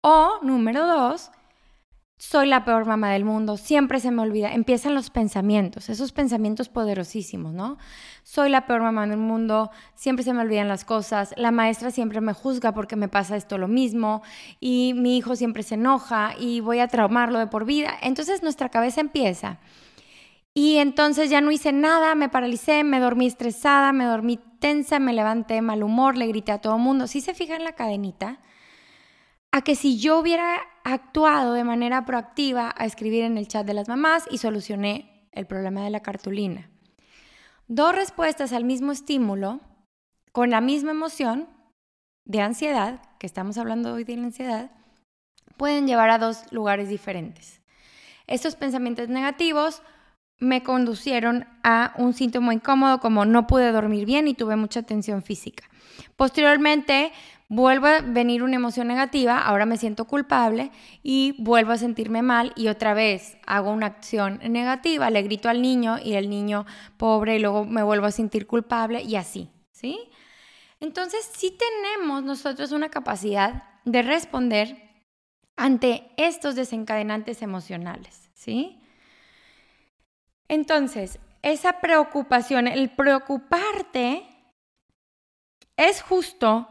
O 0.00 0.40
número 0.42 0.86
dos, 0.86 1.30
soy 2.18 2.46
la 2.46 2.64
peor 2.64 2.86
mamá 2.86 3.12
del 3.12 3.26
mundo, 3.26 3.58
siempre 3.58 4.00
se 4.00 4.10
me 4.10 4.22
olvida. 4.22 4.52
Empiezan 4.52 4.94
los 4.94 5.10
pensamientos, 5.10 5.90
esos 5.90 6.12
pensamientos 6.12 6.70
poderosísimos, 6.70 7.52
¿no? 7.52 7.76
Soy 8.22 8.48
la 8.48 8.66
peor 8.66 8.80
mamá 8.80 9.06
del 9.06 9.18
mundo, 9.18 9.70
siempre 9.94 10.24
se 10.24 10.32
me 10.32 10.40
olvidan 10.40 10.66
las 10.66 10.86
cosas, 10.86 11.34
la 11.36 11.50
maestra 11.50 11.90
siempre 11.90 12.22
me 12.22 12.32
juzga 12.32 12.72
porque 12.72 12.96
me 12.96 13.08
pasa 13.08 13.36
esto 13.36 13.58
lo 13.58 13.68
mismo 13.68 14.22
y 14.60 14.94
mi 14.96 15.18
hijo 15.18 15.36
siempre 15.36 15.62
se 15.62 15.74
enoja 15.74 16.34
y 16.38 16.60
voy 16.60 16.78
a 16.78 16.88
traumarlo 16.88 17.38
de 17.38 17.48
por 17.48 17.66
vida. 17.66 17.92
Entonces 18.00 18.42
nuestra 18.42 18.70
cabeza 18.70 19.02
empieza. 19.02 19.58
Y 20.54 20.78
entonces 20.78 21.28
ya 21.28 21.42
no 21.42 21.50
hice 21.50 21.72
nada, 21.72 22.14
me 22.14 22.30
paralicé, 22.30 22.82
me 22.82 22.98
dormí 22.98 23.26
estresada, 23.26 23.92
me 23.92 24.06
dormí 24.06 24.40
tensa, 24.58 24.98
me 24.98 25.12
levanté 25.12 25.60
mal 25.60 25.82
humor, 25.82 26.16
le 26.16 26.26
grité 26.28 26.52
a 26.52 26.62
todo 26.62 26.76
el 26.76 26.82
mundo. 26.82 27.08
Si 27.08 27.20
se 27.20 27.34
fijan 27.34 27.62
la 27.62 27.72
cadenita, 27.72 28.40
a 29.56 29.62
que 29.62 29.74
si 29.74 29.96
yo 29.96 30.18
hubiera 30.18 30.60
actuado 30.84 31.54
de 31.54 31.64
manera 31.64 32.04
proactiva 32.04 32.74
a 32.76 32.84
escribir 32.84 33.24
en 33.24 33.38
el 33.38 33.48
chat 33.48 33.66
de 33.66 33.72
las 33.72 33.88
mamás 33.88 34.24
y 34.30 34.36
solucioné 34.36 35.26
el 35.32 35.46
problema 35.46 35.82
de 35.82 35.88
la 35.88 36.00
cartulina. 36.00 36.68
Dos 37.66 37.94
respuestas 37.94 38.52
al 38.52 38.64
mismo 38.64 38.92
estímulo, 38.92 39.60
con 40.30 40.50
la 40.50 40.60
misma 40.60 40.90
emoción 40.90 41.48
de 42.26 42.42
ansiedad, 42.42 43.00
que 43.18 43.26
estamos 43.26 43.56
hablando 43.56 43.94
hoy 43.94 44.04
de 44.04 44.16
la 44.18 44.24
ansiedad, 44.24 44.72
pueden 45.56 45.86
llevar 45.86 46.10
a 46.10 46.18
dos 46.18 46.42
lugares 46.52 46.90
diferentes. 46.90 47.62
Estos 48.26 48.56
pensamientos 48.56 49.08
negativos 49.08 49.80
me 50.38 50.62
conducieron 50.62 51.46
a 51.62 51.94
un 51.96 52.12
síntoma 52.12 52.52
incómodo 52.52 53.00
como 53.00 53.24
no 53.24 53.46
pude 53.46 53.72
dormir 53.72 54.04
bien 54.04 54.28
y 54.28 54.34
tuve 54.34 54.56
mucha 54.56 54.82
tensión 54.82 55.22
física. 55.22 55.64
Posteriormente 56.16 57.10
vuelvo 57.48 57.86
a 57.86 58.00
venir 58.00 58.42
una 58.42 58.56
emoción 58.56 58.88
negativa, 58.88 59.38
ahora 59.38 59.66
me 59.66 59.76
siento 59.76 60.06
culpable 60.06 60.70
y 61.02 61.34
vuelvo 61.38 61.72
a 61.72 61.78
sentirme 61.78 62.22
mal 62.22 62.52
y 62.56 62.68
otra 62.68 62.94
vez 62.94 63.36
hago 63.46 63.70
una 63.70 63.86
acción 63.86 64.40
negativa, 64.48 65.10
le 65.10 65.22
grito 65.22 65.48
al 65.48 65.62
niño 65.62 65.98
y 66.02 66.14
el 66.14 66.28
niño 66.28 66.66
pobre 66.96 67.36
y 67.36 67.38
luego 67.38 67.64
me 67.64 67.82
vuelvo 67.82 68.06
a 68.06 68.10
sentir 68.10 68.46
culpable 68.46 69.02
y 69.02 69.16
así, 69.16 69.48
¿sí? 69.70 69.98
Entonces 70.80 71.30
sí 71.34 71.56
tenemos 71.56 72.22
nosotros 72.22 72.72
una 72.72 72.88
capacidad 72.88 73.62
de 73.84 74.02
responder 74.02 74.86
ante 75.56 76.10
estos 76.16 76.54
desencadenantes 76.54 77.42
emocionales, 77.42 78.30
¿sí? 78.34 78.80
Entonces, 80.48 81.18
esa 81.42 81.80
preocupación, 81.80 82.68
el 82.68 82.90
preocuparte 82.90 84.28
es 85.76 86.02
justo 86.02 86.68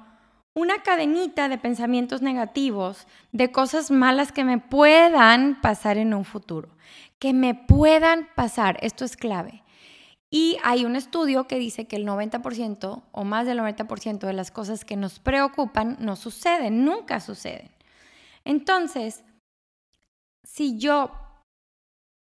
una 0.55 0.83
cadenita 0.83 1.49
de 1.49 1.57
pensamientos 1.57 2.21
negativos, 2.21 3.07
de 3.33 3.51
cosas 3.51 3.91
malas 3.91 4.31
que 4.31 4.45
me 4.45 4.57
puedan 4.57 5.59
pasar 5.59 5.97
en 5.97 6.13
un 6.13 6.23
futuro, 6.23 6.69
que 7.19 7.33
me 7.33 7.53
puedan 7.53 8.29
pasar, 8.35 8.77
esto 8.81 9.03
es 9.03 9.17
clave. 9.17 9.63
Y 10.29 10.57
hay 10.63 10.85
un 10.85 10.95
estudio 10.95 11.45
que 11.45 11.59
dice 11.59 11.87
que 11.87 11.97
el 11.97 12.07
90% 12.07 13.03
o 13.11 13.23
más 13.25 13.45
del 13.45 13.59
90% 13.59 14.19
de 14.19 14.33
las 14.33 14.49
cosas 14.49 14.85
que 14.85 14.95
nos 14.95 15.19
preocupan 15.19 15.97
no 15.99 16.15
suceden, 16.15 16.85
nunca 16.85 17.19
suceden. 17.19 17.69
Entonces, 18.45 19.23
si 20.43 20.77
yo 20.77 21.11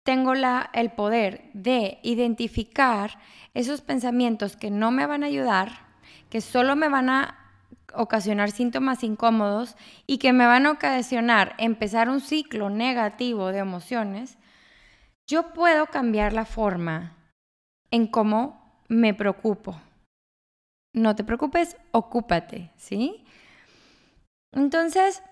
tengo 0.04 0.34
la, 0.34 0.70
el 0.74 0.90
poder 0.90 1.50
de 1.54 1.98
identificar 2.02 3.18
esos 3.54 3.80
pensamientos 3.80 4.56
que 4.56 4.70
no 4.70 4.90
me 4.90 5.06
van 5.06 5.22
a 5.22 5.26
ayudar, 5.26 5.86
que 6.30 6.40
solo 6.40 6.76
me 6.76 6.88
van 6.88 7.08
a 7.10 7.43
ocasionar 7.96 8.50
síntomas 8.50 9.04
incómodos 9.04 9.76
y 10.06 10.18
que 10.18 10.32
me 10.32 10.46
van 10.46 10.66
a 10.66 10.72
ocasionar 10.72 11.54
empezar 11.58 12.08
un 12.08 12.20
ciclo 12.20 12.70
negativo 12.70 13.52
de 13.52 13.58
emociones, 13.58 14.38
yo 15.26 15.52
puedo 15.52 15.86
cambiar 15.86 16.32
la 16.32 16.44
forma 16.44 17.16
en 17.90 18.06
cómo 18.06 18.82
me 18.88 19.14
preocupo. 19.14 19.80
No 20.92 21.16
te 21.16 21.24
preocupes, 21.24 21.76
ocúpate, 21.92 22.70
¿sí? 22.76 23.24
Entonces, 24.52 25.22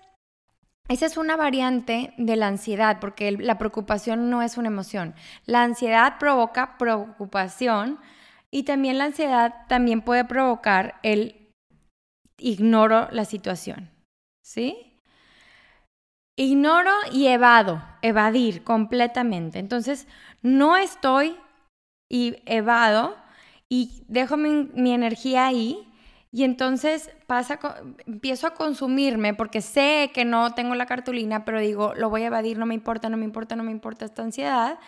esa 0.89 1.05
es 1.05 1.15
una 1.15 1.37
variante 1.37 2.13
de 2.17 2.35
la 2.35 2.47
ansiedad, 2.47 2.99
porque 2.99 3.31
la 3.31 3.57
preocupación 3.57 4.29
no 4.29 4.41
es 4.41 4.57
una 4.57 4.67
emoción. 4.67 5.15
La 5.45 5.63
ansiedad 5.63 6.17
provoca 6.19 6.77
preocupación 6.77 7.99
y 8.51 8.63
también 8.63 8.97
la 8.97 9.05
ansiedad 9.05 9.65
también 9.69 10.01
puede 10.01 10.25
provocar 10.25 10.99
el 11.03 11.42
ignoro 12.43 13.07
la 13.11 13.25
situación, 13.25 13.89
¿sí? 14.41 14.99
Ignoro 16.35 16.91
y 17.11 17.27
evado, 17.27 17.81
evadir 18.01 18.63
completamente. 18.63 19.59
Entonces, 19.59 20.07
no 20.41 20.75
estoy 20.75 21.37
y 22.09 22.35
evado 22.45 23.15
y 23.69 24.03
dejo 24.07 24.35
mi, 24.35 24.93
energía 24.93 25.47
ahí 25.47 25.87
y 26.31 26.43
entonces 26.43 27.11
pasa, 27.27 27.59
empiezo 28.05 28.47
a 28.47 28.55
consumirme 28.55 29.33
porque 29.33 29.61
sé 29.61 30.11
que 30.13 30.25
no 30.25 30.53
tengo 30.53 30.75
la 30.75 30.85
cartulina, 30.85 31.45
pero 31.45 31.61
digo, 31.61 31.93
lo 31.95 32.09
voy 32.09 32.23
a 32.23 32.27
evadir, 32.27 32.57
no 32.57 32.65
me 32.65 32.73
importa, 32.73 33.09
no 33.09 33.17
me 33.17 33.25
importa, 33.25 33.55
no 33.55 33.63
me 33.63 33.71
importa 33.71 34.05
esta 34.05 34.23
ansiedad. 34.23 34.79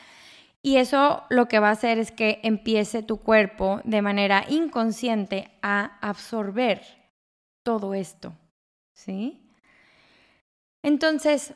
Y 0.61 0.77
eso 0.77 1.23
lo 1.29 1.47
que 1.47 1.59
va 1.59 1.69
a 1.69 1.73
hacer 1.73 1.99
es 1.99 2.11
que 2.11 2.39
empiece 2.43 3.03
tu 3.03 3.17
cuerpo 3.17 3.81
de 3.83 4.01
manera 4.01 4.43
inconsciente 4.49 5.51
a 5.61 5.99
absorber 6.01 7.04
todo 7.65 7.95
esto, 7.95 8.31
¿sí? 8.93 9.41
Entonces, 10.83 11.55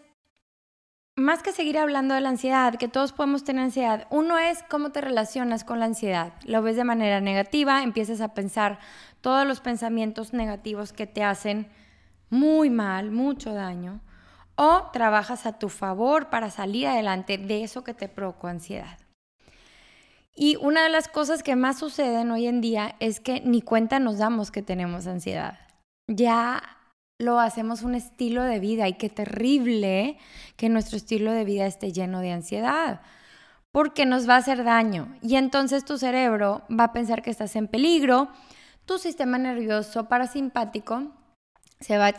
más 1.16 1.44
que 1.44 1.52
seguir 1.52 1.78
hablando 1.78 2.16
de 2.16 2.22
la 2.22 2.30
ansiedad, 2.30 2.76
que 2.78 2.88
todos 2.88 3.14
podemos 3.14 3.44
tener 3.44 3.64
ansiedad, 3.64 4.08
uno 4.10 4.40
es 4.40 4.64
cómo 4.64 4.92
te 4.92 5.02
relacionas 5.02 5.64
con 5.64 5.80
la 5.80 5.86
ansiedad. 5.86 6.34
Lo 6.46 6.64
ves 6.64 6.78
de 6.78 6.84
manera 6.84 7.22
negativa, 7.22 7.84
empiezas 7.84 8.22
a 8.22 8.34
pensar 8.34 8.80
todos 9.22 9.46
los 9.46 9.62
pensamientos 9.62 10.34
negativos 10.34 10.94
que 10.94 11.06
te 11.06 11.24
hacen 11.24 11.70
muy 12.32 12.72
mal, 12.72 13.12
mucho 13.12 13.54
daño, 13.54 14.02
o 14.56 14.90
trabajas 14.92 15.46
a 15.46 15.60
tu 15.60 15.70
favor 15.70 16.32
para 16.32 16.50
salir 16.50 16.88
adelante 16.88 17.38
de 17.38 17.64
eso 17.64 17.84
que 17.84 17.94
te 17.94 18.10
provocó 18.10 18.48
ansiedad. 18.48 18.98
Y 20.34 20.56
una 20.56 20.82
de 20.82 20.90
las 20.90 21.08
cosas 21.08 21.44
que 21.44 21.56
más 21.56 21.78
suceden 21.78 22.32
hoy 22.32 22.48
en 22.48 22.62
día 22.62 22.96
es 23.00 23.20
que 23.20 23.42
ni 23.42 23.62
cuenta 23.62 24.00
nos 24.00 24.18
damos 24.18 24.50
que 24.50 24.64
tenemos 24.64 25.06
ansiedad 25.06 25.69
ya 26.10 26.62
lo 27.20 27.40
hacemos 27.40 27.84
un 27.84 27.96
estilo 27.96 28.44
de 28.44 28.60
vida 28.60 28.88
y 28.88 28.94
qué 28.94 29.10
terrible 29.10 30.18
que 30.56 30.70
nuestro 30.70 30.98
estilo 30.98 31.32
de 31.32 31.46
vida 31.46 31.66
esté 31.66 31.92
lleno 31.92 32.20
de 32.20 32.32
ansiedad. 32.32 33.02
porque 33.72 34.08
nos 34.08 34.28
va 34.28 34.34
a 34.34 34.38
hacer 34.40 34.64
daño. 34.64 35.16
Y 35.22 35.36
entonces 35.36 35.86
tu 35.86 36.00
cerebro 36.00 36.64
va 36.72 36.86
a 36.86 36.92
pensar 36.92 37.22
que 37.22 37.30
estás 37.30 37.56
en 37.56 37.68
peligro, 37.68 38.30
tu 38.86 38.98
sistema 38.98 39.38
nervioso 39.38 40.10
parasimpático 40.10 41.12
se 41.80 42.00
va 42.00 42.08
a 42.08 42.16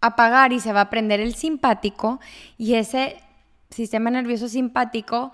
apagar 0.00 0.52
y 0.52 0.58
se 0.58 0.72
va 0.72 0.80
a 0.80 0.90
prender 0.90 1.20
el 1.20 1.36
simpático 1.36 2.18
y 2.58 2.74
ese 2.74 3.22
sistema 3.70 4.10
nervioso 4.10 4.48
simpático 4.48 5.32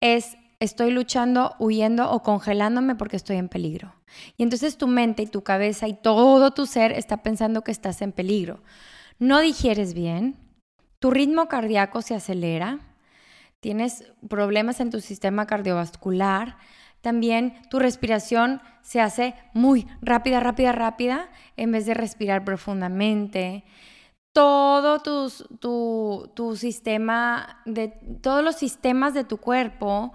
es 0.00 0.38
estoy 0.60 0.90
luchando, 0.90 1.54
huyendo 1.58 2.10
o 2.10 2.22
congelándome 2.22 2.94
porque 2.94 3.16
estoy 3.16 3.36
en 3.36 3.48
peligro. 3.48 3.94
Y 4.36 4.42
entonces 4.42 4.78
tu 4.78 4.86
mente 4.86 5.22
y 5.22 5.26
tu 5.26 5.42
cabeza 5.42 5.88
y 5.88 5.94
todo 5.94 6.52
tu 6.52 6.66
ser 6.66 6.92
está 6.92 7.22
pensando 7.22 7.62
que 7.62 7.72
estás 7.72 8.02
en 8.02 8.12
peligro. 8.12 8.62
No 9.18 9.40
digieres 9.40 9.94
bien, 9.94 10.36
tu 10.98 11.10
ritmo 11.10 11.48
cardíaco 11.48 12.02
se 12.02 12.14
acelera, 12.14 12.80
tienes 13.60 14.04
problemas 14.28 14.80
en 14.80 14.90
tu 14.90 15.00
sistema 15.00 15.46
cardiovascular, 15.46 16.56
también 17.00 17.54
tu 17.70 17.78
respiración 17.78 18.60
se 18.82 19.00
hace 19.00 19.34
muy 19.52 19.86
rápida, 20.02 20.40
rápida, 20.40 20.72
rápida, 20.72 21.28
en 21.56 21.72
vez 21.72 21.86
de 21.86 21.94
respirar 21.94 22.44
profundamente. 22.44 23.64
Todo 24.32 25.00
tu, 25.00 26.30
tu 26.34 26.56
sistema, 26.56 27.62
de, 27.64 27.88
todos 28.20 28.44
los 28.44 28.56
sistemas 28.56 29.14
de 29.14 29.24
tu 29.24 29.38
cuerpo, 29.38 30.12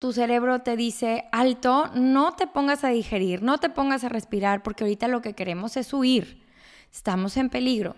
tu 0.00 0.14
cerebro 0.14 0.62
te 0.62 0.76
dice, 0.76 1.28
alto, 1.30 1.90
no 1.94 2.32
te 2.32 2.46
pongas 2.46 2.84
a 2.84 2.88
digerir, 2.88 3.42
no 3.42 3.58
te 3.58 3.68
pongas 3.68 4.02
a 4.02 4.08
respirar, 4.08 4.62
porque 4.62 4.82
ahorita 4.82 5.08
lo 5.08 5.20
que 5.20 5.34
queremos 5.34 5.76
es 5.76 5.92
huir. 5.92 6.42
Estamos 6.90 7.36
en 7.36 7.50
peligro. 7.50 7.94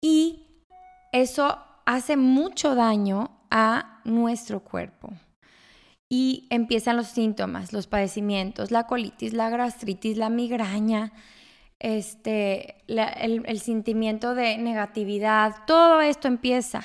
Y 0.00 0.42
eso 1.12 1.56
hace 1.86 2.16
mucho 2.16 2.74
daño 2.74 3.30
a 3.48 4.00
nuestro 4.04 4.58
cuerpo. 4.58 5.12
Y 6.08 6.48
empiezan 6.50 6.96
los 6.96 7.06
síntomas, 7.06 7.72
los 7.72 7.86
padecimientos, 7.86 8.72
la 8.72 8.88
colitis, 8.88 9.34
la 9.34 9.50
gastritis, 9.50 10.16
la 10.16 10.30
migraña, 10.30 11.12
este, 11.78 12.82
el, 12.88 13.44
el 13.46 13.60
sentimiento 13.60 14.34
de 14.34 14.58
negatividad, 14.58 15.54
todo 15.64 16.00
esto 16.00 16.26
empieza. 16.26 16.82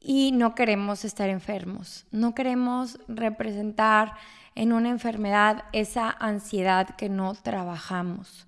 Y 0.00 0.32
no 0.32 0.54
queremos 0.54 1.04
estar 1.04 1.28
enfermos, 1.28 2.06
no 2.10 2.34
queremos 2.34 2.98
representar 3.06 4.14
en 4.54 4.72
una 4.72 4.88
enfermedad 4.88 5.64
esa 5.72 6.10
ansiedad 6.10 6.96
que 6.96 7.08
no 7.08 7.34
trabajamos. 7.34 8.46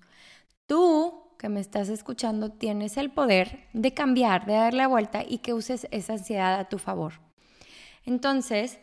Tú 0.65 1.23
que 1.37 1.49
me 1.49 1.59
estás 1.59 1.89
escuchando 1.89 2.49
tienes 2.51 2.97
el 2.97 3.11
poder 3.11 3.67
de 3.73 3.93
cambiar, 3.93 4.45
de 4.45 4.53
darle 4.53 4.77
la 4.77 4.87
vuelta 4.87 5.23
y 5.27 5.39
que 5.39 5.53
uses 5.53 5.87
esa 5.91 6.13
ansiedad 6.13 6.59
a 6.59 6.69
tu 6.69 6.79
favor. 6.79 7.13
Entonces, 8.05 8.79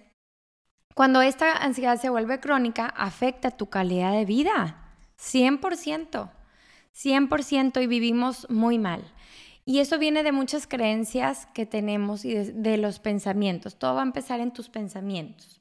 cuando 0.94 1.22
esta 1.22 1.56
ansiedad 1.56 1.98
se 1.98 2.10
vuelve 2.10 2.40
crónica, 2.40 2.86
afecta 2.86 3.50
tu 3.50 3.70
calidad 3.70 4.12
de 4.12 4.24
vida. 4.24 4.76
100%. 5.18 6.30
100% 6.94 7.82
y 7.82 7.86
vivimos 7.86 8.46
muy 8.50 8.78
mal. 8.78 9.04
Y 9.64 9.80
eso 9.80 9.98
viene 9.98 10.22
de 10.22 10.32
muchas 10.32 10.66
creencias 10.66 11.46
que 11.54 11.66
tenemos 11.66 12.24
y 12.24 12.34
de, 12.34 12.76
los 12.76 12.98
pensamientos. 12.98 13.78
Todo 13.78 13.94
va 13.94 14.00
a 14.00 14.04
empezar 14.04 14.40
en 14.40 14.52
tus 14.52 14.68
pensamientos. 14.68 15.60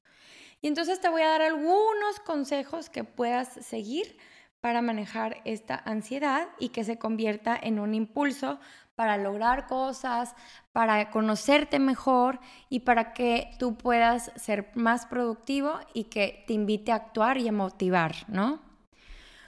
Y 0.61 0.67
entonces 0.67 0.99
te 0.99 1.09
voy 1.09 1.21
a 1.21 1.29
dar 1.29 1.41
algunos 1.41 2.19
consejos 2.25 2.89
que 2.89 3.03
puedas 3.03 3.49
seguir 3.65 4.17
para 4.61 4.81
manejar 4.81 5.41
esta 5.45 5.75
ansiedad 5.85 6.49
y 6.59 6.69
que 6.69 6.83
se 6.83 6.97
convierta 6.97 7.57
en 7.61 7.79
un 7.79 7.93
impulso 7.93 8.59
para 8.95 9.17
lograr 9.17 9.67
cosas, 9.67 10.35
para 10.73 11.09
conocerte 11.09 11.79
mejor 11.79 12.41
y 12.69 12.81
para 12.81 13.13
que 13.13 13.51
tú 13.57 13.77
puedas 13.77 14.31
ser 14.35 14.71
más 14.75 15.05
productivo 15.05 15.79
y 15.93 16.05
que 16.05 16.43
te 16.47 16.53
invite 16.53 16.91
a 16.91 16.95
actuar 16.95 17.37
y 17.37 17.47
a 17.47 17.53
motivar, 17.53 18.13
¿no? 18.27 18.61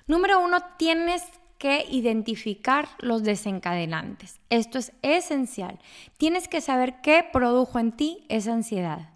Número 0.07 0.39
uno, 0.39 0.59
tienes 0.77 1.23
que 1.61 1.85
identificar 1.91 2.89
los 2.97 3.21
desencadenantes. 3.21 4.39
Esto 4.49 4.79
es 4.79 4.93
esencial. 5.03 5.77
Tienes 6.17 6.47
que 6.47 6.59
saber 6.59 7.01
qué 7.03 7.23
produjo 7.31 7.77
en 7.77 7.91
ti 7.91 8.25
esa 8.29 8.53
ansiedad, 8.53 9.11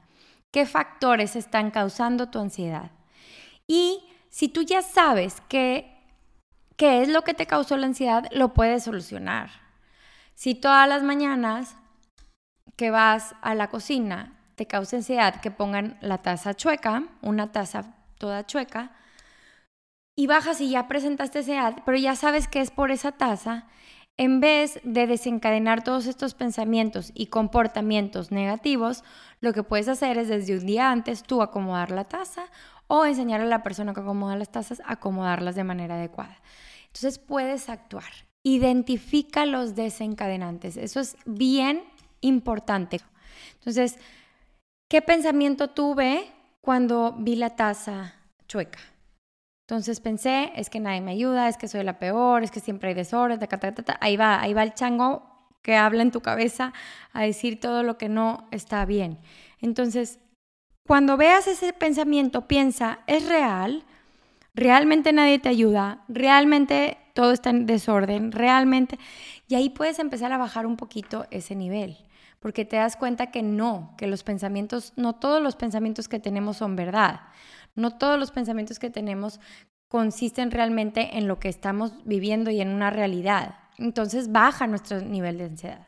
qué 0.51 0.67
factores 0.67 1.36
están 1.36 1.71
causando 1.71 2.29
tu 2.29 2.38
ansiedad. 2.38 2.91
Y 3.65 4.03
si 4.29 4.47
tú 4.47 4.62
ya 4.62 4.84
sabes 4.84 5.41
qué, 5.49 5.91
qué 6.77 7.01
es 7.01 7.10
lo 7.10 7.23
que 7.23 7.34
te 7.34 7.47
causó 7.47 7.77
la 7.77 7.88
ansiedad, 7.88 8.27
lo 8.31 8.53
puedes 8.53 8.84
solucionar. 8.84 9.49
Si 10.36 10.53
todas 10.53 10.88
las 10.88 11.01
mañanas 11.01 11.75
que 12.75 12.91
vas 12.91 13.34
a 13.41 13.55
la 13.55 13.71
cocina 13.71 14.38
te 14.53 14.67
causa 14.67 14.97
ansiedad 14.97 15.41
que 15.41 15.49
pongan 15.49 15.97
la 15.99 16.19
taza 16.19 16.53
chueca, 16.53 17.08
una 17.23 17.51
taza 17.51 17.95
toda 18.19 18.45
chueca, 18.45 18.91
y 20.15 20.28
bajas 20.28 20.62
y 20.62 20.69
ya 20.69 20.88
presentaste 20.88 21.39
ansiedad, 21.39 21.84
pero 21.86 21.97
ya 21.97 22.15
sabes 22.15 22.47
que 22.47 22.62
es 22.62 22.71
por 22.71 22.91
esa 22.91 23.12
taza, 23.12 23.67
en 24.17 24.39
vez 24.39 24.80
de 24.84 25.08
desencadenar 25.08 25.84
todos 25.84 26.08
estos 26.08 26.36
pensamientos 26.36 27.12
y 27.13 27.28
comportamientos 27.28 28.32
negativos, 28.32 29.04
lo 29.41 29.51
que 29.51 29.63
puedes 29.63 29.89
hacer 29.89 30.17
es 30.17 30.30
desde 30.30 30.58
un 30.58 30.65
día 30.65 30.89
antes 30.89 31.23
tú 31.23 31.41
acomodar 31.41 31.91
la 31.91 32.06
taza 32.06 32.45
o 32.88 33.06
enseñar 33.06 33.41
a 33.41 33.45
la 33.45 33.62
persona 33.62 33.93
que 33.93 33.99
acomoda 33.99 34.38
las 34.38 34.51
tazas 34.51 34.80
a 34.86 34.93
acomodarlas 34.93 35.56
de 35.56 35.65
manera 35.65 35.95
adecuada. 35.95 36.38
Entonces 36.86 37.19
puedes 37.19 37.67
actuar. 37.67 38.10
Identifica 38.43 39.45
los 39.45 39.75
desencadenantes. 39.75 40.78
Eso 40.78 41.01
es 41.01 41.17
bien 41.25 41.84
importante. 42.21 43.01
Entonces, 43.56 43.97
¿qué 44.88 45.01
pensamiento 45.01 45.71
tuve 45.71 46.32
cuando 46.62 47.15
vi 47.17 47.36
la 47.36 47.56
taza 47.56 48.13
chueca? 48.47 48.80
Entonces 49.67 49.99
pensé, 49.99 50.51
es 50.56 50.69
que 50.69 50.80
nadie 50.80 51.01
me 51.01 51.12
ayuda, 51.12 51.49
es 51.49 51.58
que 51.58 51.67
soy 51.67 51.84
la 51.84 51.97
peor, 51.97 52.43
es 52.43 52.51
que 52.51 52.60
siempre 52.60 52.89
hay 52.89 52.95
desorden, 52.95 53.39
ahí 53.99 54.15
va, 54.15 54.39
ahí 54.39 54.54
va 54.54 54.62
el 54.62 54.75
chango 54.75 55.49
que 55.63 55.75
habla 55.75 56.04
en 56.04 56.12
tu 56.12 56.21
cabeza 56.21 56.71
a 57.13 57.23
decir 57.23 57.60
todo 57.60 57.82
lo 57.82 57.97
que 57.97 58.08
no 58.08 58.47
está 58.51 58.86
bien. 58.86 59.17
Entonces, 59.60 60.19
cuando 60.86 61.17
veas 61.17 61.47
ese 61.47 61.73
pensamiento, 61.73 62.47
piensa, 62.47 62.99
¿es 63.08 63.28
real? 63.28 63.84
¿Realmente 64.54 65.12
nadie 65.12 65.39
te 65.39 65.49
ayuda? 65.49 66.04
¿Realmente 66.08 66.99
todo 67.15 67.32
está 67.32 67.49
en 67.49 67.65
desorden? 67.65 68.32
¿Realmente? 68.32 68.99
Y 69.47 69.56
ahí 69.56 69.71
puedes 69.71 69.97
empezar 69.97 70.32
a 70.32 70.38
bajar 70.38 70.67
un 70.67 70.78
poquito 70.78 71.25
ese 71.32 71.56
nivel, 71.56 71.97
porque 72.39 72.65
te 72.65 72.75
das 72.75 72.97
cuenta 72.97 73.32
que 73.32 73.41
no, 73.41 73.95
que 73.97 74.06
los 74.06 74.21
pensamientos, 74.21 74.93
no 74.95 75.13
todos 75.13 75.41
los 75.41 75.56
pensamientos 75.56 76.08
que 76.08 76.19
tenemos 76.19 76.58
son 76.58 76.75
verdad. 76.75 77.21
No 77.75 77.97
todos 77.97 78.19
los 78.19 78.31
pensamientos 78.31 78.79
que 78.79 78.89
tenemos 78.89 79.39
consisten 79.88 80.51
realmente 80.51 81.17
en 81.17 81.27
lo 81.27 81.39
que 81.39 81.49
estamos 81.49 81.93
viviendo 82.05 82.51
y 82.51 82.61
en 82.61 82.69
una 82.69 82.89
realidad. 82.89 83.55
Entonces 83.77 84.31
baja 84.31 84.67
nuestro 84.67 85.01
nivel 85.01 85.38
de 85.38 85.45
ansiedad. 85.45 85.88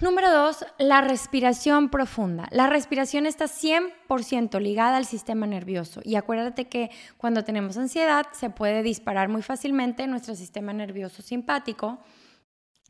Número 0.00 0.28
dos, 0.32 0.66
la 0.78 1.02
respiración 1.02 1.88
profunda. 1.88 2.48
La 2.50 2.66
respiración 2.66 3.26
está 3.26 3.44
100% 3.44 4.60
ligada 4.60 4.96
al 4.96 5.06
sistema 5.06 5.46
nervioso 5.46 6.00
y 6.02 6.16
acuérdate 6.16 6.66
que 6.66 6.90
cuando 7.16 7.44
tenemos 7.44 7.76
ansiedad 7.76 8.26
se 8.32 8.50
puede 8.50 8.82
disparar 8.82 9.28
muy 9.28 9.42
fácilmente 9.42 10.08
nuestro 10.08 10.34
sistema 10.34 10.72
nervioso 10.72 11.22
simpático 11.22 12.00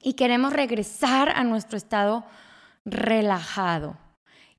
y 0.00 0.14
queremos 0.14 0.54
regresar 0.54 1.28
a 1.28 1.44
nuestro 1.44 1.76
estado 1.76 2.24
relajado. 2.86 3.98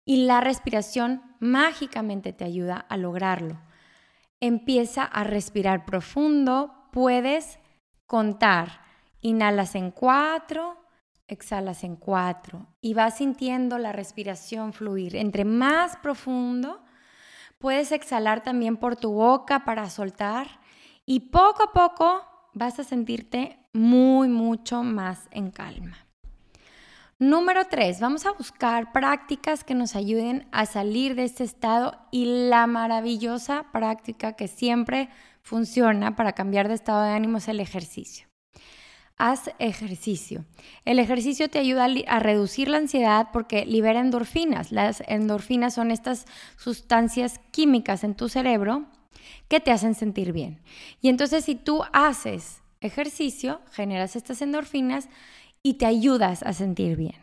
Y 0.05 0.25
la 0.25 0.39
respiración 0.39 1.21
mágicamente 1.39 2.31
te 2.31 2.45
ayuda 2.45 2.77
a 2.77 2.95
lograrlo. 2.95 3.59
Empieza 4.39 5.03
a 5.03 5.23
respirar 5.23 5.85
profundo, 5.85 6.87
puedes 6.91 7.59
contar. 8.05 8.85
Inhalas 9.21 9.75
en 9.75 9.91
cuatro 9.91 10.85
exhalas 11.27 11.83
en 11.83 11.95
cuatro 11.95 12.67
y 12.81 12.93
vas 12.93 13.17
sintiendo 13.17 13.77
la 13.77 13.91
respiración 13.91 14.73
fluir. 14.73 15.15
Entre 15.15 15.45
más 15.45 15.97
profundo, 15.97 16.83
puedes 17.59 17.91
exhalar 17.91 18.43
también 18.43 18.77
por 18.77 18.95
tu 18.95 19.11
boca 19.11 19.65
para 19.65 19.89
soltar 19.89 20.47
y 21.05 21.31
poco 21.31 21.63
a 21.63 21.73
poco 21.73 22.21
vas 22.53 22.79
a 22.79 22.83
sentirte 22.83 23.59
muy, 23.73 24.27
mucho 24.27 24.83
más 24.83 25.27
en 25.31 25.51
calma. 25.51 26.04
Número 27.17 27.65
tres, 27.69 28.01
vamos 28.01 28.25
a 28.25 28.33
buscar 28.33 28.91
prácticas 28.91 29.63
que 29.63 29.73
nos 29.73 29.95
ayuden 29.95 30.47
a 30.51 30.65
salir 30.65 31.15
de 31.15 31.23
este 31.23 31.45
estado 31.45 31.97
y 32.11 32.49
la 32.49 32.67
maravillosa 32.67 33.71
práctica 33.71 34.33
que 34.33 34.49
siempre 34.49 35.09
funciona 35.41 36.17
para 36.17 36.33
cambiar 36.33 36.67
de 36.67 36.73
estado 36.73 37.03
de 37.03 37.11
ánimo 37.11 37.37
es 37.37 37.47
el 37.47 37.61
ejercicio 37.61 38.27
haz 39.17 39.49
ejercicio. 39.59 40.45
El 40.83 40.99
ejercicio 40.99 41.49
te 41.49 41.59
ayuda 41.59 41.87
a 42.07 42.19
reducir 42.19 42.67
la 42.67 42.77
ansiedad 42.77 43.29
porque 43.31 43.65
libera 43.65 43.99
endorfinas. 43.99 44.71
Las 44.71 45.03
endorfinas 45.07 45.73
son 45.73 45.91
estas 45.91 46.25
sustancias 46.57 47.39
químicas 47.51 48.03
en 48.03 48.15
tu 48.15 48.29
cerebro 48.29 48.85
que 49.47 49.59
te 49.59 49.71
hacen 49.71 49.95
sentir 49.95 50.33
bien. 50.33 50.61
Y 51.01 51.09
entonces 51.09 51.45
si 51.45 51.55
tú 51.55 51.83
haces 51.93 52.61
ejercicio, 52.81 53.61
generas 53.71 54.15
estas 54.15 54.41
endorfinas 54.41 55.07
y 55.65 55.73
te 55.73 55.87
ayudas 55.87 56.43
a 56.43 56.53
sentir 56.53 56.95
bien. 56.95 57.15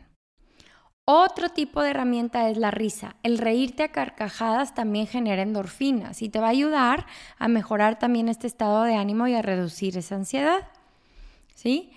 Otro 1.05 1.51
tipo 1.51 1.81
de 1.81 1.91
herramienta 1.91 2.51
es 2.51 2.57
la 2.57 2.73
risa. 2.73 3.15
El 3.23 3.39
reírte 3.39 3.85
a 3.85 3.93
carcajadas 3.93 4.75
también 4.75 5.07
genera 5.07 5.43
endorfinas 5.43 6.23
y 6.23 6.29
te 6.29 6.41
va 6.41 6.49
a 6.49 6.51
ayudar 6.51 7.07
a 7.39 7.47
mejorar 7.47 8.01
también 8.01 8.29
este 8.29 8.49
estado 8.49 8.83
de 8.83 8.97
ánimo 8.97 9.29
y 9.29 9.35
a 9.35 9.43
reducir 9.43 9.97
esa 9.97 10.17
ansiedad. 10.17 10.67
¿Sí? 11.55 11.93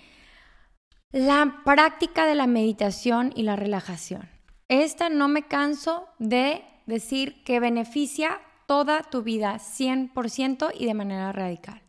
La 1.10 1.62
práctica 1.64 2.26
de 2.26 2.36
la 2.36 2.46
meditación 2.46 3.32
y 3.34 3.42
la 3.42 3.56
relajación. 3.56 4.28
Esta 4.68 5.08
no 5.08 5.26
me 5.26 5.48
canso 5.48 6.06
de 6.20 6.62
decir 6.86 7.42
que 7.42 7.58
beneficia 7.58 8.40
toda 8.66 9.02
tu 9.02 9.24
vida 9.24 9.56
100% 9.56 10.70
y 10.78 10.86
de 10.86 10.94
manera 10.94 11.32
radical. 11.32 11.82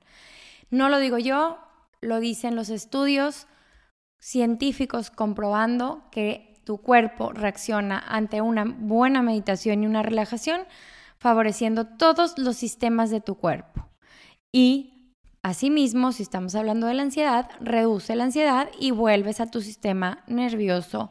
No 0.71 0.89
lo 0.89 0.97
digo 0.97 1.19
yo, 1.19 1.59
lo 2.01 2.19
dicen 2.19 2.55
los 2.55 2.69
estudios 2.69 3.45
científicos 4.19 5.12
comprobando 5.12 6.03
que 6.12 6.62
tu 6.63 6.80
cuerpo 6.80 7.32
reacciona 7.32 7.97
ante 7.97 8.41
una 8.41 8.65
buena 8.65 9.21
meditación 9.21 9.84
y 9.84 9.88
una 9.88 10.03
relajación, 10.03 10.62
favoreciendo 11.17 11.86
todos 11.86 12.38
los 12.38 12.58
sistemas 12.58 13.10
de 13.10 13.21
tu 13.21 13.36
cuerpo. 13.36 13.88
Y 14.51 15.15
asimismo, 15.43 16.12
si 16.12 16.23
estamos 16.23 16.56
hablando 16.56 16.88
de 16.88 16.93
la 16.93 17.03
ansiedad, 17.03 17.49
reduce 17.62 18.15
la 18.15 18.25
ansiedad 18.25 18.69
y 18.80 18.91
vuelves 18.91 19.39
a 19.39 19.49
tu 19.49 19.62
sistema 19.62 20.23
nervioso 20.27 21.10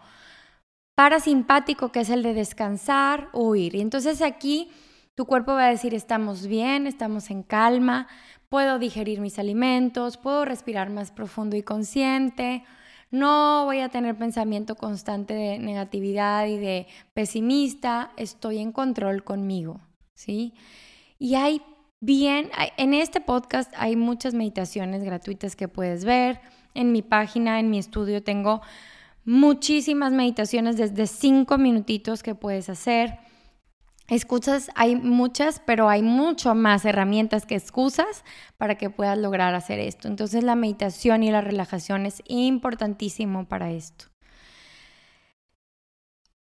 parasimpático, 0.94 1.92
que 1.92 2.00
es 2.00 2.10
el 2.10 2.22
de 2.22 2.34
descansar, 2.34 3.28
huir. 3.32 3.74
Y 3.76 3.80
entonces 3.80 4.22
aquí 4.22 4.70
tu 5.14 5.26
cuerpo 5.26 5.52
va 5.52 5.66
a 5.66 5.70
decir, 5.70 5.94
estamos 5.94 6.46
bien, 6.46 6.86
estamos 6.86 7.30
en 7.30 7.42
calma, 7.42 8.08
puedo 8.48 8.78
digerir 8.78 9.20
mis 9.20 9.38
alimentos, 9.38 10.16
puedo 10.16 10.44
respirar 10.44 10.90
más 10.90 11.12
profundo 11.12 11.56
y 11.56 11.62
consciente, 11.62 12.64
no 13.10 13.64
voy 13.64 13.80
a 13.80 13.88
tener 13.88 14.16
pensamiento 14.16 14.74
constante 14.74 15.34
de 15.34 15.58
negatividad 15.58 16.46
y 16.46 16.58
de 16.58 16.86
pesimista, 17.14 18.12
estoy 18.16 18.58
en 18.58 18.72
control 18.72 19.24
conmigo, 19.24 19.80
¿sí? 20.14 20.54
Y 21.18 21.34
hay 21.36 21.62
bien, 22.00 22.50
en 22.76 22.94
este 22.94 23.20
podcast 23.20 23.72
hay 23.76 23.96
muchas 23.96 24.34
meditaciones 24.34 25.02
gratuitas 25.02 25.56
que 25.56 25.68
puedes 25.68 26.04
ver. 26.04 26.40
En 26.74 26.92
mi 26.92 27.02
página, 27.02 27.58
en 27.58 27.70
mi 27.70 27.78
estudio, 27.78 28.22
tengo 28.22 28.60
muchísimas 29.24 30.12
meditaciones 30.12 30.76
desde 30.76 31.06
cinco 31.06 31.58
minutitos 31.58 32.22
que 32.22 32.34
puedes 32.34 32.68
hacer. 32.68 33.18
Excusas 34.08 34.70
hay 34.76 34.94
muchas, 34.94 35.60
pero 35.64 35.88
hay 35.88 36.02
mucho 36.02 36.54
más 36.54 36.84
herramientas 36.84 37.44
que 37.44 37.56
excusas 37.56 38.24
para 38.56 38.76
que 38.76 38.88
puedas 38.88 39.18
lograr 39.18 39.54
hacer 39.54 39.80
esto. 39.80 40.06
Entonces 40.06 40.44
la 40.44 40.54
meditación 40.54 41.22
y 41.22 41.30
la 41.30 41.40
relajación 41.40 42.06
es 42.06 42.22
importantísimo 42.26 43.46
para 43.46 43.72
esto. 43.72 44.06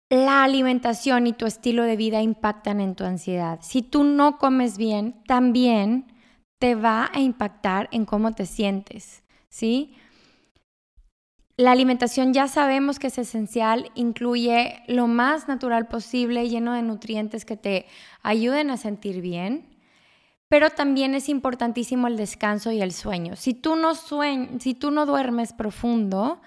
La 0.10 0.44
alimentación 0.44 1.28
y 1.28 1.34
tu 1.34 1.46
estilo 1.46 1.84
de 1.84 1.96
vida 1.96 2.22
impactan 2.22 2.82
en 2.82 2.96
tu 2.96 3.06
ansiedad. 3.06 3.60
Si 3.62 3.82
tú 3.82 4.04
no 4.04 4.40
comes 4.40 4.78
bien, 4.78 5.24
también 5.26 6.12
te 6.60 6.76
va 6.76 7.10
a 7.14 7.22
impactar 7.22 7.88
en 7.92 8.06
cómo 8.06 8.34
te 8.34 8.46
sientes, 8.46 9.24
¿sí? 9.50 9.96
La 11.62 11.74
alimentación 11.74 12.34
ya 12.34 12.48
sabemos 12.48 12.98
que 12.98 13.06
es 13.06 13.20
esencial, 13.20 13.92
incluye 13.94 14.82
lo 14.88 15.06
más 15.06 15.48
natural 15.48 15.88
posible, 15.88 16.50
lleno 16.50 16.74
de 16.74 16.82
nutrientes 16.82 17.46
que 17.46 17.56
te 17.56 17.86
ayuden 18.24 18.72
a 18.72 18.78
sentir 18.78 19.22
bien, 19.22 19.78
pero 20.48 20.72
también 20.72 21.14
es 21.14 21.30
importantísimo 21.30 22.08
el 22.08 22.18
descanso 22.18 22.72
y 22.72 22.82
el 22.82 22.92
sueño. 22.92 23.36
Si 23.36 23.54
tú 23.54 23.76
no, 23.76 23.94
si 23.94 24.74
tú 24.74 24.90
no 24.90 25.06
duermes 25.06 25.54
profundo, 25.54 26.42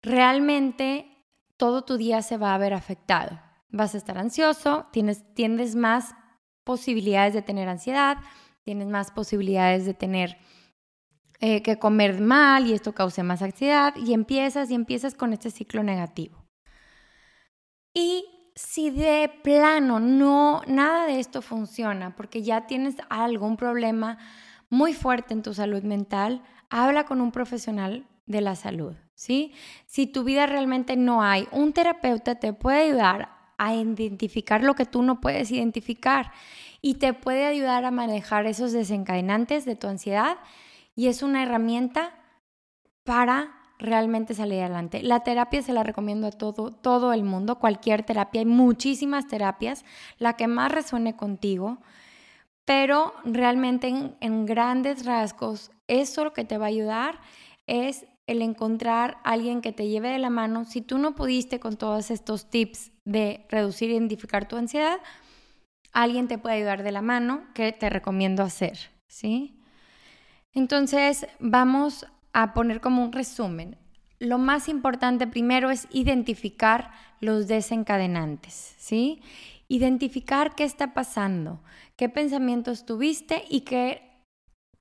realmente 0.00 1.08
todo 1.56 1.82
tu 1.82 1.96
día 1.96 2.22
se 2.22 2.36
va 2.36 2.54
a 2.54 2.58
ver 2.58 2.72
afectado. 2.72 3.40
Vas 3.70 3.96
a 3.96 3.98
estar 3.98 4.16
ansioso, 4.16 4.86
tienes, 4.92 5.24
tienes 5.34 5.74
más 5.74 6.14
posibilidades 6.62 7.34
de 7.34 7.42
tener 7.42 7.68
ansiedad, 7.68 8.18
tienes 8.62 8.86
más 8.86 9.10
posibilidades 9.10 9.86
de 9.86 9.94
tener 9.94 10.38
eh, 11.40 11.62
que 11.62 11.78
comer 11.78 12.20
mal 12.20 12.66
y 12.66 12.74
esto 12.74 12.92
cause 12.92 13.22
más 13.22 13.42
ansiedad 13.42 13.94
y 13.96 14.12
empiezas 14.12 14.70
y 14.70 14.74
empiezas 14.74 15.14
con 15.14 15.32
este 15.32 15.50
ciclo 15.50 15.82
negativo. 15.82 16.44
Y 17.94 18.24
si 18.54 18.90
de 18.90 19.30
plano 19.42 20.00
no, 20.00 20.62
nada 20.66 21.06
de 21.06 21.18
esto 21.18 21.40
funciona 21.40 22.14
porque 22.14 22.42
ya 22.42 22.66
tienes 22.66 22.96
algún 23.08 23.56
problema 23.56 24.18
muy 24.68 24.92
fuerte 24.92 25.34
en 25.34 25.42
tu 25.42 25.54
salud 25.54 25.82
mental, 25.82 26.42
habla 26.68 27.04
con 27.04 27.20
un 27.20 27.32
profesional 27.32 28.06
de 28.26 28.40
la 28.40 28.54
salud, 28.54 28.94
¿sí? 29.14 29.52
Si 29.86 30.06
tu 30.06 30.22
vida 30.22 30.46
realmente 30.46 30.96
no 30.96 31.22
hay, 31.22 31.48
un 31.50 31.72
terapeuta 31.72 32.36
te 32.36 32.52
puede 32.52 32.82
ayudar 32.82 33.30
a 33.58 33.74
identificar 33.74 34.62
lo 34.62 34.74
que 34.74 34.86
tú 34.86 35.02
no 35.02 35.20
puedes 35.20 35.50
identificar 35.50 36.32
y 36.80 36.94
te 36.94 37.12
puede 37.12 37.46
ayudar 37.46 37.84
a 37.84 37.90
manejar 37.90 38.46
esos 38.46 38.72
desencadenantes 38.72 39.64
de 39.64 39.74
tu 39.76 39.88
ansiedad 39.88 40.36
y 41.00 41.08
es 41.08 41.22
una 41.22 41.42
herramienta 41.42 42.12
para 43.04 43.54
realmente 43.78 44.34
salir 44.34 44.60
adelante. 44.60 45.02
La 45.02 45.20
terapia 45.20 45.62
se 45.62 45.72
la 45.72 45.82
recomiendo 45.82 46.26
a 46.26 46.30
todo, 46.30 46.72
todo 46.72 47.14
el 47.14 47.24
mundo, 47.24 47.58
cualquier 47.58 48.02
terapia, 48.02 48.40
hay 48.42 48.44
muchísimas 48.44 49.26
terapias, 49.26 49.86
la 50.18 50.34
que 50.34 50.46
más 50.46 50.70
resuene 50.70 51.16
contigo, 51.16 51.78
pero 52.66 53.14
realmente 53.24 53.88
en, 54.20 54.44
grandes 54.44 55.06
rasgos, 55.06 55.70
eso 55.88 56.22
lo 56.22 56.34
que 56.34 56.44
te 56.44 56.58
va 56.58 56.66
a 56.66 56.68
ayudar 56.68 57.18
es 57.66 58.04
el 58.26 58.42
encontrar 58.42 59.16
alguien 59.24 59.62
que 59.62 59.72
te 59.72 59.88
lleve 59.88 60.10
de 60.10 60.18
la 60.18 60.28
mano. 60.28 60.66
Si 60.66 60.82
tú 60.82 60.98
no 60.98 61.14
pudiste 61.14 61.60
con 61.60 61.78
todos 61.78 62.10
estos 62.10 62.50
tips 62.50 62.92
de 63.06 63.46
reducir 63.48 63.88
e 63.88 63.94
identificar 63.94 64.46
tu 64.46 64.56
ansiedad, 64.56 65.00
alguien 65.92 66.28
te 66.28 66.36
puede 66.36 66.56
ayudar 66.56 66.82
de 66.82 66.92
la 66.92 67.00
mano 67.00 67.46
que 67.54 67.72
te 67.72 67.88
recomiendo 67.88 68.42
hacer, 68.42 68.90
¿sí? 69.08 69.59
Entonces, 70.52 71.26
vamos 71.38 72.06
a 72.32 72.54
poner 72.54 72.80
como 72.80 73.04
un 73.04 73.12
resumen. 73.12 73.76
Lo 74.18 74.38
más 74.38 74.68
importante 74.68 75.26
primero 75.26 75.70
es 75.70 75.86
identificar 75.90 76.90
los 77.20 77.46
desencadenantes, 77.48 78.74
¿sí? 78.78 79.22
Identificar 79.68 80.54
qué 80.54 80.64
está 80.64 80.92
pasando, 80.92 81.60
qué 81.96 82.08
pensamientos 82.08 82.84
tuviste 82.84 83.44
y 83.48 83.60
qué 83.60 84.10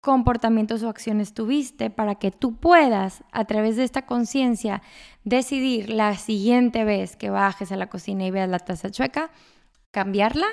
comportamientos 0.01 0.81
o 0.83 0.89
acciones 0.89 1.33
tuviste 1.33 1.89
para 1.89 2.15
que 2.15 2.31
tú 2.31 2.55
puedas, 2.55 3.23
a 3.31 3.45
través 3.45 3.75
de 3.75 3.83
esta 3.83 4.05
conciencia, 4.05 4.81
decidir 5.23 5.89
la 5.89 6.15
siguiente 6.15 6.85
vez 6.85 7.15
que 7.15 7.29
bajes 7.29 7.71
a 7.71 7.77
la 7.77 7.89
cocina 7.89 8.25
y 8.25 8.31
veas 8.31 8.49
la 8.49 8.59
taza 8.59 8.89
chueca, 8.89 9.29
cambiarla 9.91 10.47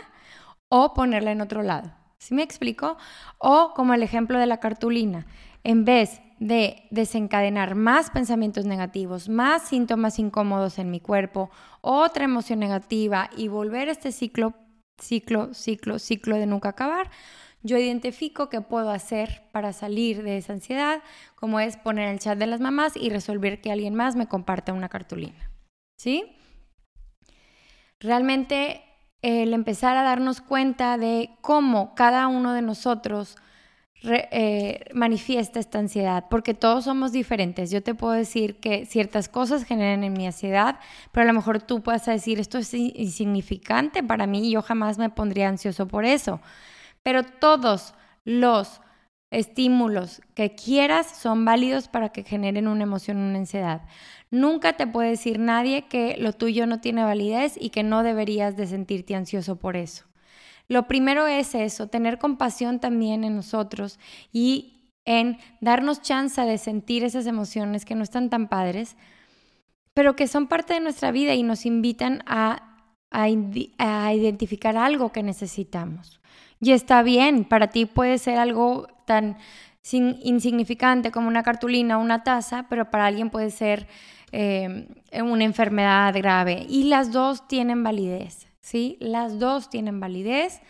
o 0.69 0.95
ponerla 0.95 1.31
en 1.31 1.41
otro 1.41 1.63
lado. 1.63 1.93
¿Sí 2.19 2.35
me 2.35 2.43
explico? 2.43 2.97
O 3.39 3.73
como 3.75 3.95
el 3.95 4.03
ejemplo 4.03 4.39
de 4.39 4.47
la 4.47 4.59
cartulina, 4.59 5.27
en 5.65 5.85
vez 5.85 6.21
de 6.39 6.87
desencadenar 6.91 7.75
más 7.75 8.11
pensamientos 8.11 8.67
negativos, 8.67 9.29
más 9.29 9.69
síntomas 9.69 10.19
incómodos 10.19 10.79
en 10.79 10.91
mi 10.91 11.01
cuerpo, 11.01 11.51
otra 11.81 12.25
emoción 12.25 12.59
negativa 12.59 13.31
y 13.37 13.49
volver 13.49 13.89
a 13.89 13.93
este 13.93 14.13
ciclo, 14.13 14.55
ciclo, 15.01 15.55
ciclo, 15.55 15.99
ciclo 15.99 16.37
de 16.37 16.47
nunca 16.47 16.71
acabar, 16.71 17.11
yo 17.63 17.79
identifico 17.79 18.49
qué 18.49 18.61
puedo 18.61 18.91
hacer 18.91 19.43
para 19.51 19.73
salir 19.73 20.23
de 20.23 20.37
esa 20.37 20.53
ansiedad, 20.53 21.03
como 21.35 21.59
es 21.59 21.77
poner 21.77 22.09
el 22.09 22.21
chat 22.21 22.39
de 22.39 22.47
las 22.47 22.61
mamás 22.61 22.97
y 22.97 23.11
resolver 23.11 23.61
que 23.61 23.73
alguien 23.73 23.95
más 23.95 24.15
me 24.15 24.29
comparta 24.29 24.73
una 24.73 24.89
cartulina. 24.89 25.51
¿Sí? 25.99 26.37
Realmente 27.99 28.85
el 29.23 29.55
empezar 29.55 29.97
a 29.97 30.03
darnos 30.03 30.41
cuenta 30.41 30.99
de 30.99 31.31
cómo 31.41 31.95
cada 31.95 32.29
uno 32.29 32.53
de 32.53 32.63
nosotros 32.63 33.37
eh, 34.09 34.85
manifiesta 34.95 35.59
esta 35.59 35.79
ansiedad, 35.79 36.27
porque 36.31 36.55
todos 36.55 36.85
somos 36.85 37.13
diferentes. 37.13 37.71
Yo 37.71 37.83
te 37.83 37.95
puedo 37.95 38.13
decir 38.13 38.61
que 38.61 38.87
ciertas 38.87 39.29
cosas 39.29 39.65
generan 39.65 40.05
en 40.05 40.13
mi 40.13 40.27
ansiedad, 40.27 40.79
pero 41.13 41.25
a 41.25 41.27
lo 41.27 41.33
mejor 41.33 41.63
tú 41.63 41.83
puedas 41.83 42.07
decir, 42.07 42.39
esto 42.39 42.59
es 42.59 42.73
insignificante 42.75 44.03
para 44.03 44.27
mí 44.27 44.49
y 44.49 44.53
yo 44.53 44.63
jamás 44.63 44.99
me 44.99 45.11
pondría 45.11 45.49
ansioso 45.49 45.89
por 45.89 46.05
eso. 46.05 46.41
Pero 47.03 47.25
todos 47.25 47.95
los 48.25 48.81
estímulos 49.31 50.23
que 50.35 50.55
quieras 50.55 51.19
son 51.19 51.45
válidos 51.45 51.89
para 51.89 52.11
que 52.11 52.23
generen 52.23 52.69
una 52.69 52.85
emoción, 52.85 53.17
una 53.19 53.39
ansiedad. 53.39 53.83
Nunca 54.31 54.75
te 54.75 54.87
puede 54.87 55.11
decir 55.11 55.39
nadie 55.39 55.87
que 55.89 56.17
lo 56.19 56.33
tuyo 56.33 56.67
no 56.67 56.81
tiene 56.81 57.05
validez 57.05 57.57
y 57.61 57.71
que 57.71 57.83
no 57.83 58.03
deberías 58.03 58.57
de 58.57 58.67
sentirte 58.67 59.15
ansioso 59.15 59.57
por 59.57 59.77
eso. 59.77 60.05
Lo 60.69 60.89
primero 60.89 61.27
es 61.27 61.55
eso, 61.55 61.89
tener 61.89 62.19
compasión 62.19 62.81
también 62.81 63.25
en 63.25 63.37
nosotros 63.37 63.99
y 64.33 64.91
en 65.05 65.39
darnos 65.61 66.03
chance 66.03 66.41
de 66.41 66.59
sentir 66.59 67.05
esas 67.05 67.27
emociones 67.27 67.85
que 67.85 67.95
no 67.95 68.03
están 68.03 68.29
tan 68.29 68.49
padres, 68.49 68.97
pero 69.95 70.17
que 70.17 70.27
son 70.27 70.49
parte 70.49 70.75
de 70.75 70.81
nuestra 70.81 71.12
vida 71.12 71.35
y 71.35 71.45
nos 71.45 71.65
invitan 71.65 72.23
a, 72.27 72.81
a, 73.12 73.29
a 73.79 74.15
identificar 74.15 74.77
algo 74.77 75.12
que 75.12 75.23
necesitamos. 75.23 76.21
Y 76.61 76.73
está 76.73 77.03
bien, 77.03 77.45
para 77.45 77.69
ti 77.69 77.87
puede 77.87 78.19
ser 78.19 78.38
algo 78.38 78.88
tan 79.05 79.37
insignificante 79.92 81.12
como 81.12 81.29
una 81.29 81.42
cartulina 81.42 81.99
una 81.99 82.25
taza, 82.25 82.66
pero 82.69 82.90
para 82.90 83.07
alguien 83.07 83.31
puede 83.31 83.51
ser 83.51 83.87
eh, 84.33 84.88
una 85.23 85.45
enfermedad 85.45 86.14
grave. 86.14 86.66
Y 86.69 86.85
las 86.85 87.12
dos 87.12 87.47
tienen 87.47 87.85
validez, 87.85 88.49
¿sí? 88.61 88.97
Las 89.01 89.38
dos 89.38 89.71
tienen 89.71 90.01
validez. 90.01 90.61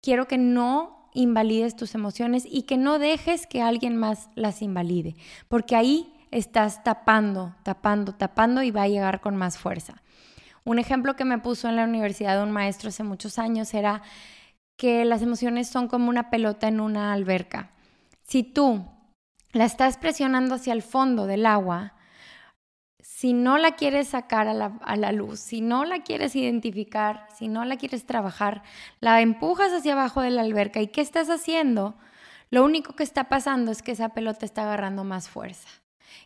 Quiero 0.00 0.26
que 0.26 0.38
no 0.38 1.10
invalides 1.12 1.76
tus 1.76 1.94
emociones 1.94 2.46
y 2.48 2.62
que 2.62 2.76
no 2.76 2.98
dejes 2.98 3.46
que 3.46 3.62
alguien 3.62 3.96
más 3.96 4.28
las 4.34 4.62
invalide, 4.62 5.16
porque 5.48 5.74
ahí 5.74 6.12
estás 6.30 6.84
tapando, 6.84 7.54
tapando, 7.62 8.14
tapando 8.14 8.62
y 8.62 8.70
va 8.70 8.82
a 8.82 8.88
llegar 8.88 9.20
con 9.20 9.36
más 9.36 9.58
fuerza. 9.58 10.02
Un 10.64 10.78
ejemplo 10.78 11.16
que 11.16 11.24
me 11.24 11.38
puso 11.38 11.68
en 11.68 11.76
la 11.76 11.84
universidad 11.84 12.42
un 12.42 12.50
maestro 12.50 12.88
hace 12.88 13.04
muchos 13.04 13.38
años 13.38 13.72
era 13.72 14.02
que 14.76 15.04
las 15.04 15.22
emociones 15.22 15.68
son 15.68 15.88
como 15.88 16.08
una 16.08 16.30
pelota 16.30 16.68
en 16.68 16.80
una 16.80 17.12
alberca. 17.12 17.70
Si 18.22 18.42
tú 18.42 18.84
la 19.52 19.64
estás 19.64 19.96
presionando 19.96 20.54
hacia 20.54 20.72
el 20.72 20.82
fondo 20.82 21.26
del 21.26 21.46
agua, 21.46 21.94
si 23.16 23.32
no 23.32 23.56
la 23.56 23.76
quieres 23.76 24.08
sacar 24.08 24.46
a 24.46 24.96
la, 24.96 25.12
luz, 25.12 25.40
si 25.40 25.62
no 25.62 25.86
la 25.86 26.02
quieres 26.02 26.36
identificar, 26.36 27.26
si 27.34 27.48
no 27.48 27.64
la 27.64 27.76
quieres 27.76 28.04
trabajar, 28.04 28.62
la 29.00 29.22
empujas 29.22 29.72
hacia 29.72 29.94
abajo 29.94 30.20
de 30.20 30.30
la 30.30 30.42
alberca. 30.42 30.82
¿Y 30.82 30.88
qué 30.88 31.00
estás 31.00 31.30
haciendo? 31.30 31.94
Lo 32.50 32.62
único 32.62 32.94
que 32.94 33.02
está 33.04 33.24
pasando 33.24 33.72
es 33.72 33.80
que 33.80 33.92
esa 33.92 34.10
pelota 34.10 34.44
está 34.44 34.64
agarrando 34.64 35.02
más 35.02 35.30
fuerza. 35.30 35.68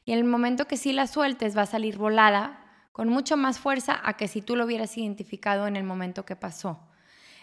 Y 0.05 0.13
en 0.13 0.19
el 0.19 0.25
momento 0.25 0.67
que 0.67 0.77
sí 0.77 0.93
la 0.93 1.07
sueltes 1.07 1.57
va 1.57 1.63
a 1.63 1.67
salir 1.67 1.97
volada 1.97 2.59
con 2.91 3.09
mucho 3.09 3.37
más 3.37 3.61
fuerza 3.61 4.01
a 4.03 4.17
que 4.17 4.27
si 4.27 4.43
tú 4.43 4.57
lo 4.57 4.65
hubieras 4.65 4.99
identificado 4.99 5.69
en 5.69 5.77
el 5.77 5.85
momento 5.85 6.25
que 6.25 6.35
pasó. 6.35 6.90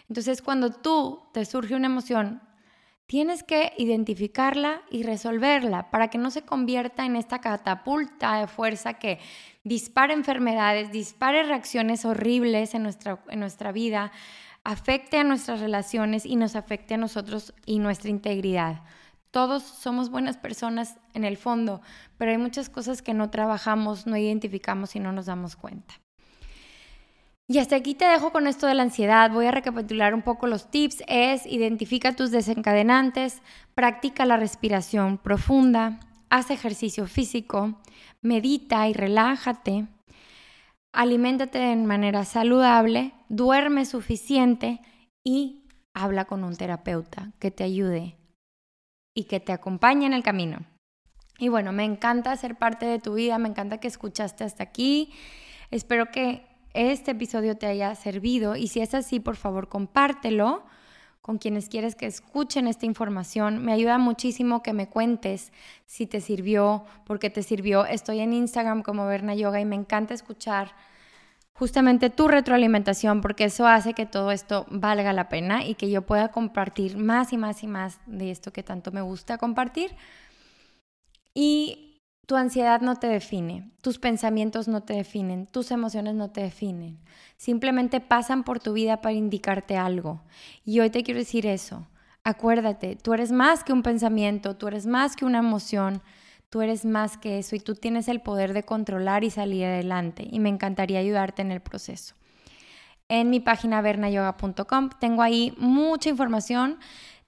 Entonces, 0.08 0.42
cuando 0.42 0.70
tú 0.70 1.22
te 1.32 1.44
surge 1.44 1.74
una 1.74 1.86
emoción, 1.86 2.40
tienes 3.06 3.42
que 3.42 3.72
identificarla 3.78 4.82
y 4.90 5.02
resolverla 5.02 5.90
para 5.90 6.08
que 6.08 6.18
no 6.18 6.30
se 6.30 6.42
convierta 6.42 7.06
en 7.06 7.16
esta 7.16 7.40
catapulta 7.40 8.38
de 8.40 8.46
fuerza 8.46 8.94
que 8.94 9.18
dispare 9.64 10.12
enfermedades, 10.12 10.92
dispare 10.92 11.42
reacciones 11.42 12.04
horribles 12.04 12.74
en 12.74 12.82
nuestra, 12.82 13.22
en 13.28 13.40
nuestra 13.40 13.72
vida, 13.72 14.12
afecte 14.62 15.18
a 15.18 15.24
nuestras 15.24 15.60
relaciones 15.60 16.26
y 16.26 16.36
nos 16.36 16.54
afecte 16.54 16.94
a 16.94 16.98
nosotros 16.98 17.54
y 17.64 17.78
nuestra 17.78 18.10
integridad. 18.10 18.82
Todos 19.30 19.62
somos 19.62 20.10
buenas 20.10 20.36
personas 20.36 20.98
en 21.14 21.24
el 21.24 21.36
fondo, 21.38 21.80
pero 22.18 22.30
hay 22.30 22.38
muchas 22.38 22.68
cosas 22.68 23.00
que 23.02 23.14
no 23.14 23.30
trabajamos, 23.30 24.06
no 24.06 24.16
identificamos 24.16 24.96
y 24.96 25.00
no 25.00 25.12
nos 25.12 25.26
damos 25.26 25.56
cuenta. 25.56 25.94
Y 27.50 27.58
hasta 27.58 27.76
aquí 27.76 27.94
te 27.94 28.04
dejo 28.04 28.30
con 28.30 28.46
esto 28.46 28.66
de 28.66 28.74
la 28.74 28.82
ansiedad. 28.82 29.30
Voy 29.30 29.46
a 29.46 29.50
recapitular 29.50 30.12
un 30.12 30.20
poco 30.20 30.46
los 30.46 30.70
tips. 30.70 31.02
Es 31.08 31.46
identifica 31.46 32.14
tus 32.14 32.30
desencadenantes, 32.30 33.40
practica 33.74 34.26
la 34.26 34.36
respiración 34.36 35.16
profunda, 35.16 35.98
haz 36.28 36.50
ejercicio 36.50 37.06
físico, 37.06 37.80
medita 38.20 38.86
y 38.86 38.92
relájate, 38.92 39.86
aliméntate 40.92 41.58
de 41.58 41.76
manera 41.76 42.26
saludable, 42.26 43.14
duerme 43.30 43.86
suficiente 43.86 44.82
y 45.24 45.64
habla 45.94 46.26
con 46.26 46.44
un 46.44 46.54
terapeuta 46.54 47.32
que 47.38 47.50
te 47.50 47.64
ayude 47.64 48.18
y 49.14 49.24
que 49.24 49.40
te 49.40 49.52
acompañe 49.52 50.04
en 50.04 50.12
el 50.12 50.22
camino. 50.22 50.66
Y 51.38 51.48
bueno, 51.48 51.72
me 51.72 51.84
encanta 51.84 52.36
ser 52.36 52.56
parte 52.56 52.84
de 52.84 52.98
tu 52.98 53.14
vida, 53.14 53.38
me 53.38 53.48
encanta 53.48 53.78
que 53.78 53.88
escuchaste 53.88 54.44
hasta 54.44 54.64
aquí. 54.64 55.14
Espero 55.70 56.10
que 56.10 56.47
este 56.74 57.12
episodio 57.12 57.56
te 57.56 57.66
haya 57.66 57.94
servido 57.94 58.56
y 58.56 58.68
si 58.68 58.80
es 58.80 58.94
así, 58.94 59.20
por 59.20 59.36
favor, 59.36 59.68
compártelo 59.68 60.64
con 61.20 61.38
quienes 61.38 61.68
quieres 61.68 61.94
que 61.94 62.06
escuchen 62.06 62.66
esta 62.66 62.86
información. 62.86 63.62
Me 63.62 63.72
ayuda 63.72 63.98
muchísimo 63.98 64.62
que 64.62 64.72
me 64.72 64.88
cuentes 64.88 65.52
si 65.84 66.06
te 66.06 66.20
sirvió, 66.20 66.84
por 67.04 67.18
qué 67.18 67.28
te 67.28 67.42
sirvió. 67.42 67.84
Estoy 67.84 68.20
en 68.20 68.32
Instagram 68.32 68.82
como 68.82 69.06
Berna 69.06 69.34
Yoga 69.34 69.60
y 69.60 69.64
me 69.64 69.76
encanta 69.76 70.14
escuchar 70.14 70.74
justamente 71.52 72.08
tu 72.08 72.28
retroalimentación, 72.28 73.20
porque 73.20 73.44
eso 73.44 73.66
hace 73.66 73.92
que 73.92 74.06
todo 74.06 74.30
esto 74.30 74.64
valga 74.70 75.12
la 75.12 75.28
pena 75.28 75.66
y 75.66 75.74
que 75.74 75.90
yo 75.90 76.02
pueda 76.02 76.28
compartir 76.28 76.96
más 76.96 77.32
y 77.32 77.36
más 77.36 77.62
y 77.64 77.66
más 77.66 78.00
de 78.06 78.30
esto 78.30 78.52
que 78.52 78.62
tanto 78.62 78.92
me 78.92 79.02
gusta 79.02 79.38
compartir. 79.38 79.96
Y 81.34 81.87
tu 82.28 82.36
ansiedad 82.36 82.82
no 82.82 82.96
te 82.96 83.06
define, 83.06 83.70
tus 83.80 83.98
pensamientos 83.98 84.68
no 84.68 84.82
te 84.82 84.92
definen, 84.92 85.46
tus 85.46 85.70
emociones 85.70 86.14
no 86.14 86.30
te 86.30 86.42
definen. 86.42 86.98
Simplemente 87.38 88.00
pasan 88.00 88.44
por 88.44 88.60
tu 88.60 88.74
vida 88.74 89.00
para 89.00 89.14
indicarte 89.14 89.78
algo. 89.78 90.20
Y 90.62 90.80
hoy 90.80 90.90
te 90.90 91.02
quiero 91.02 91.20
decir 91.20 91.46
eso. 91.46 91.88
Acuérdate, 92.24 92.96
tú 92.96 93.14
eres 93.14 93.32
más 93.32 93.64
que 93.64 93.72
un 93.72 93.82
pensamiento, 93.82 94.56
tú 94.56 94.68
eres 94.68 94.84
más 94.84 95.16
que 95.16 95.24
una 95.24 95.38
emoción, 95.38 96.02
Tú 96.50 96.62
eres 96.62 96.86
más 96.86 97.18
que 97.18 97.38
eso 97.38 97.56
y 97.56 97.60
tú 97.60 97.74
tienes 97.74 98.08
el 98.08 98.20
poder 98.22 98.54
de 98.54 98.62
controlar 98.62 99.22
y 99.22 99.28
salir 99.28 99.66
adelante 99.66 100.26
y 100.30 100.40
me 100.40 100.48
encantaría 100.48 100.98
ayudarte 100.98 101.42
en 101.42 101.52
el 101.52 101.60
proceso. 101.60 102.14
En 103.10 103.28
mi 103.28 103.40
página 103.40 103.82
vernayoga.com 103.82 104.90
tengo 104.98 105.20
ahí 105.20 105.54
mucha 105.58 106.08
información. 106.08 106.78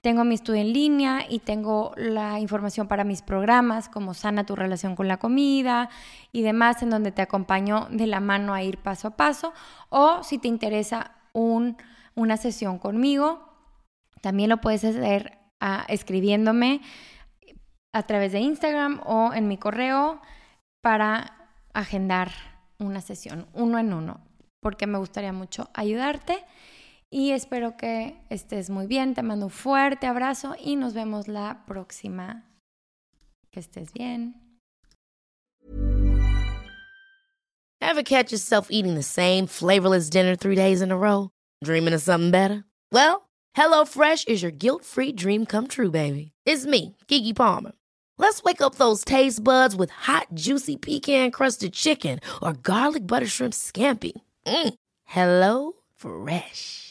Tengo 0.01 0.23
mi 0.23 0.33
estudio 0.33 0.61
en 0.61 0.73
línea 0.73 1.25
y 1.29 1.39
tengo 1.39 1.93
la 1.95 2.39
información 2.39 2.87
para 2.87 3.03
mis 3.03 3.21
programas 3.21 3.87
como 3.87 4.15
Sana 4.15 4.47
tu 4.47 4.55
relación 4.55 4.95
con 4.95 5.07
la 5.07 5.17
comida 5.17 5.89
y 6.31 6.41
demás 6.41 6.81
en 6.81 6.89
donde 6.89 7.11
te 7.11 7.21
acompaño 7.21 7.87
de 7.91 8.07
la 8.07 8.19
mano 8.19 8.55
a 8.55 8.63
ir 8.63 8.79
paso 8.79 9.09
a 9.09 9.15
paso. 9.15 9.53
O 9.89 10.23
si 10.23 10.39
te 10.39 10.47
interesa 10.47 11.11
una 11.33 12.37
sesión 12.37 12.79
conmigo, 12.79 13.47
también 14.21 14.49
lo 14.49 14.57
puedes 14.57 14.83
hacer 14.83 15.37
ah, 15.59 15.85
escribiéndome 15.87 16.81
a 17.93 18.01
través 18.03 18.31
de 18.31 18.39
Instagram 18.39 19.01
o 19.05 19.33
en 19.35 19.47
mi 19.47 19.57
correo 19.57 20.19
para 20.81 21.53
agendar 21.73 22.31
una 22.79 23.01
sesión 23.01 23.47
uno 23.53 23.77
en 23.77 23.93
uno, 23.93 24.21
porque 24.61 24.87
me 24.87 24.97
gustaría 24.97 25.31
mucho 25.31 25.69
ayudarte 25.75 26.43
y 27.11 27.31
espero 27.31 27.77
que 27.77 28.17
estés 28.29 28.69
muy 28.69 28.87
bien. 28.87 29.13
Te 29.13 29.21
mando 29.21 29.45
un 29.45 29.51
fuerte 29.51 30.07
abrazo 30.07 30.55
y 30.57 30.75
nos 30.77 30.93
vemos 30.93 31.27
la 31.27 31.63
próxima. 31.67 32.45
Que 33.51 33.59
estés 33.59 33.91
bien. 33.93 34.35
Ever 37.81 38.03
catch 38.03 38.31
yourself 38.31 38.67
eating 38.71 38.95
the 38.95 39.03
same 39.03 39.47
flavorless 39.47 40.09
dinner 40.09 40.35
three 40.35 40.55
days 40.55 40.81
in 40.81 40.91
a 40.91 40.97
row? 40.97 41.29
Dreaming 41.63 41.93
of 41.93 42.01
something 42.01 42.31
better? 42.31 42.63
Well, 42.91 43.27
HelloFresh 43.57 44.29
is 44.29 44.41
your 44.41 44.51
guilt-free 44.51 45.11
dream 45.13 45.45
come 45.45 45.67
true, 45.67 45.91
baby. 45.91 46.31
It's 46.45 46.65
me, 46.65 46.95
Kiki 47.07 47.33
Palmer. 47.33 47.73
Let's 48.17 48.43
wake 48.43 48.61
up 48.61 48.75
those 48.75 49.03
taste 49.03 49.43
buds 49.43 49.75
with 49.75 49.89
hot, 49.89 50.27
juicy 50.35 50.77
pecan 50.77 51.31
crusted 51.31 51.73
chicken 51.73 52.19
or 52.41 52.53
garlic 52.53 53.07
butter 53.07 53.27
shrimp 53.27 53.53
scampi. 53.53 54.13
Mm. 54.45 54.73
Hello 55.05 55.73
Fresh. 55.95 56.90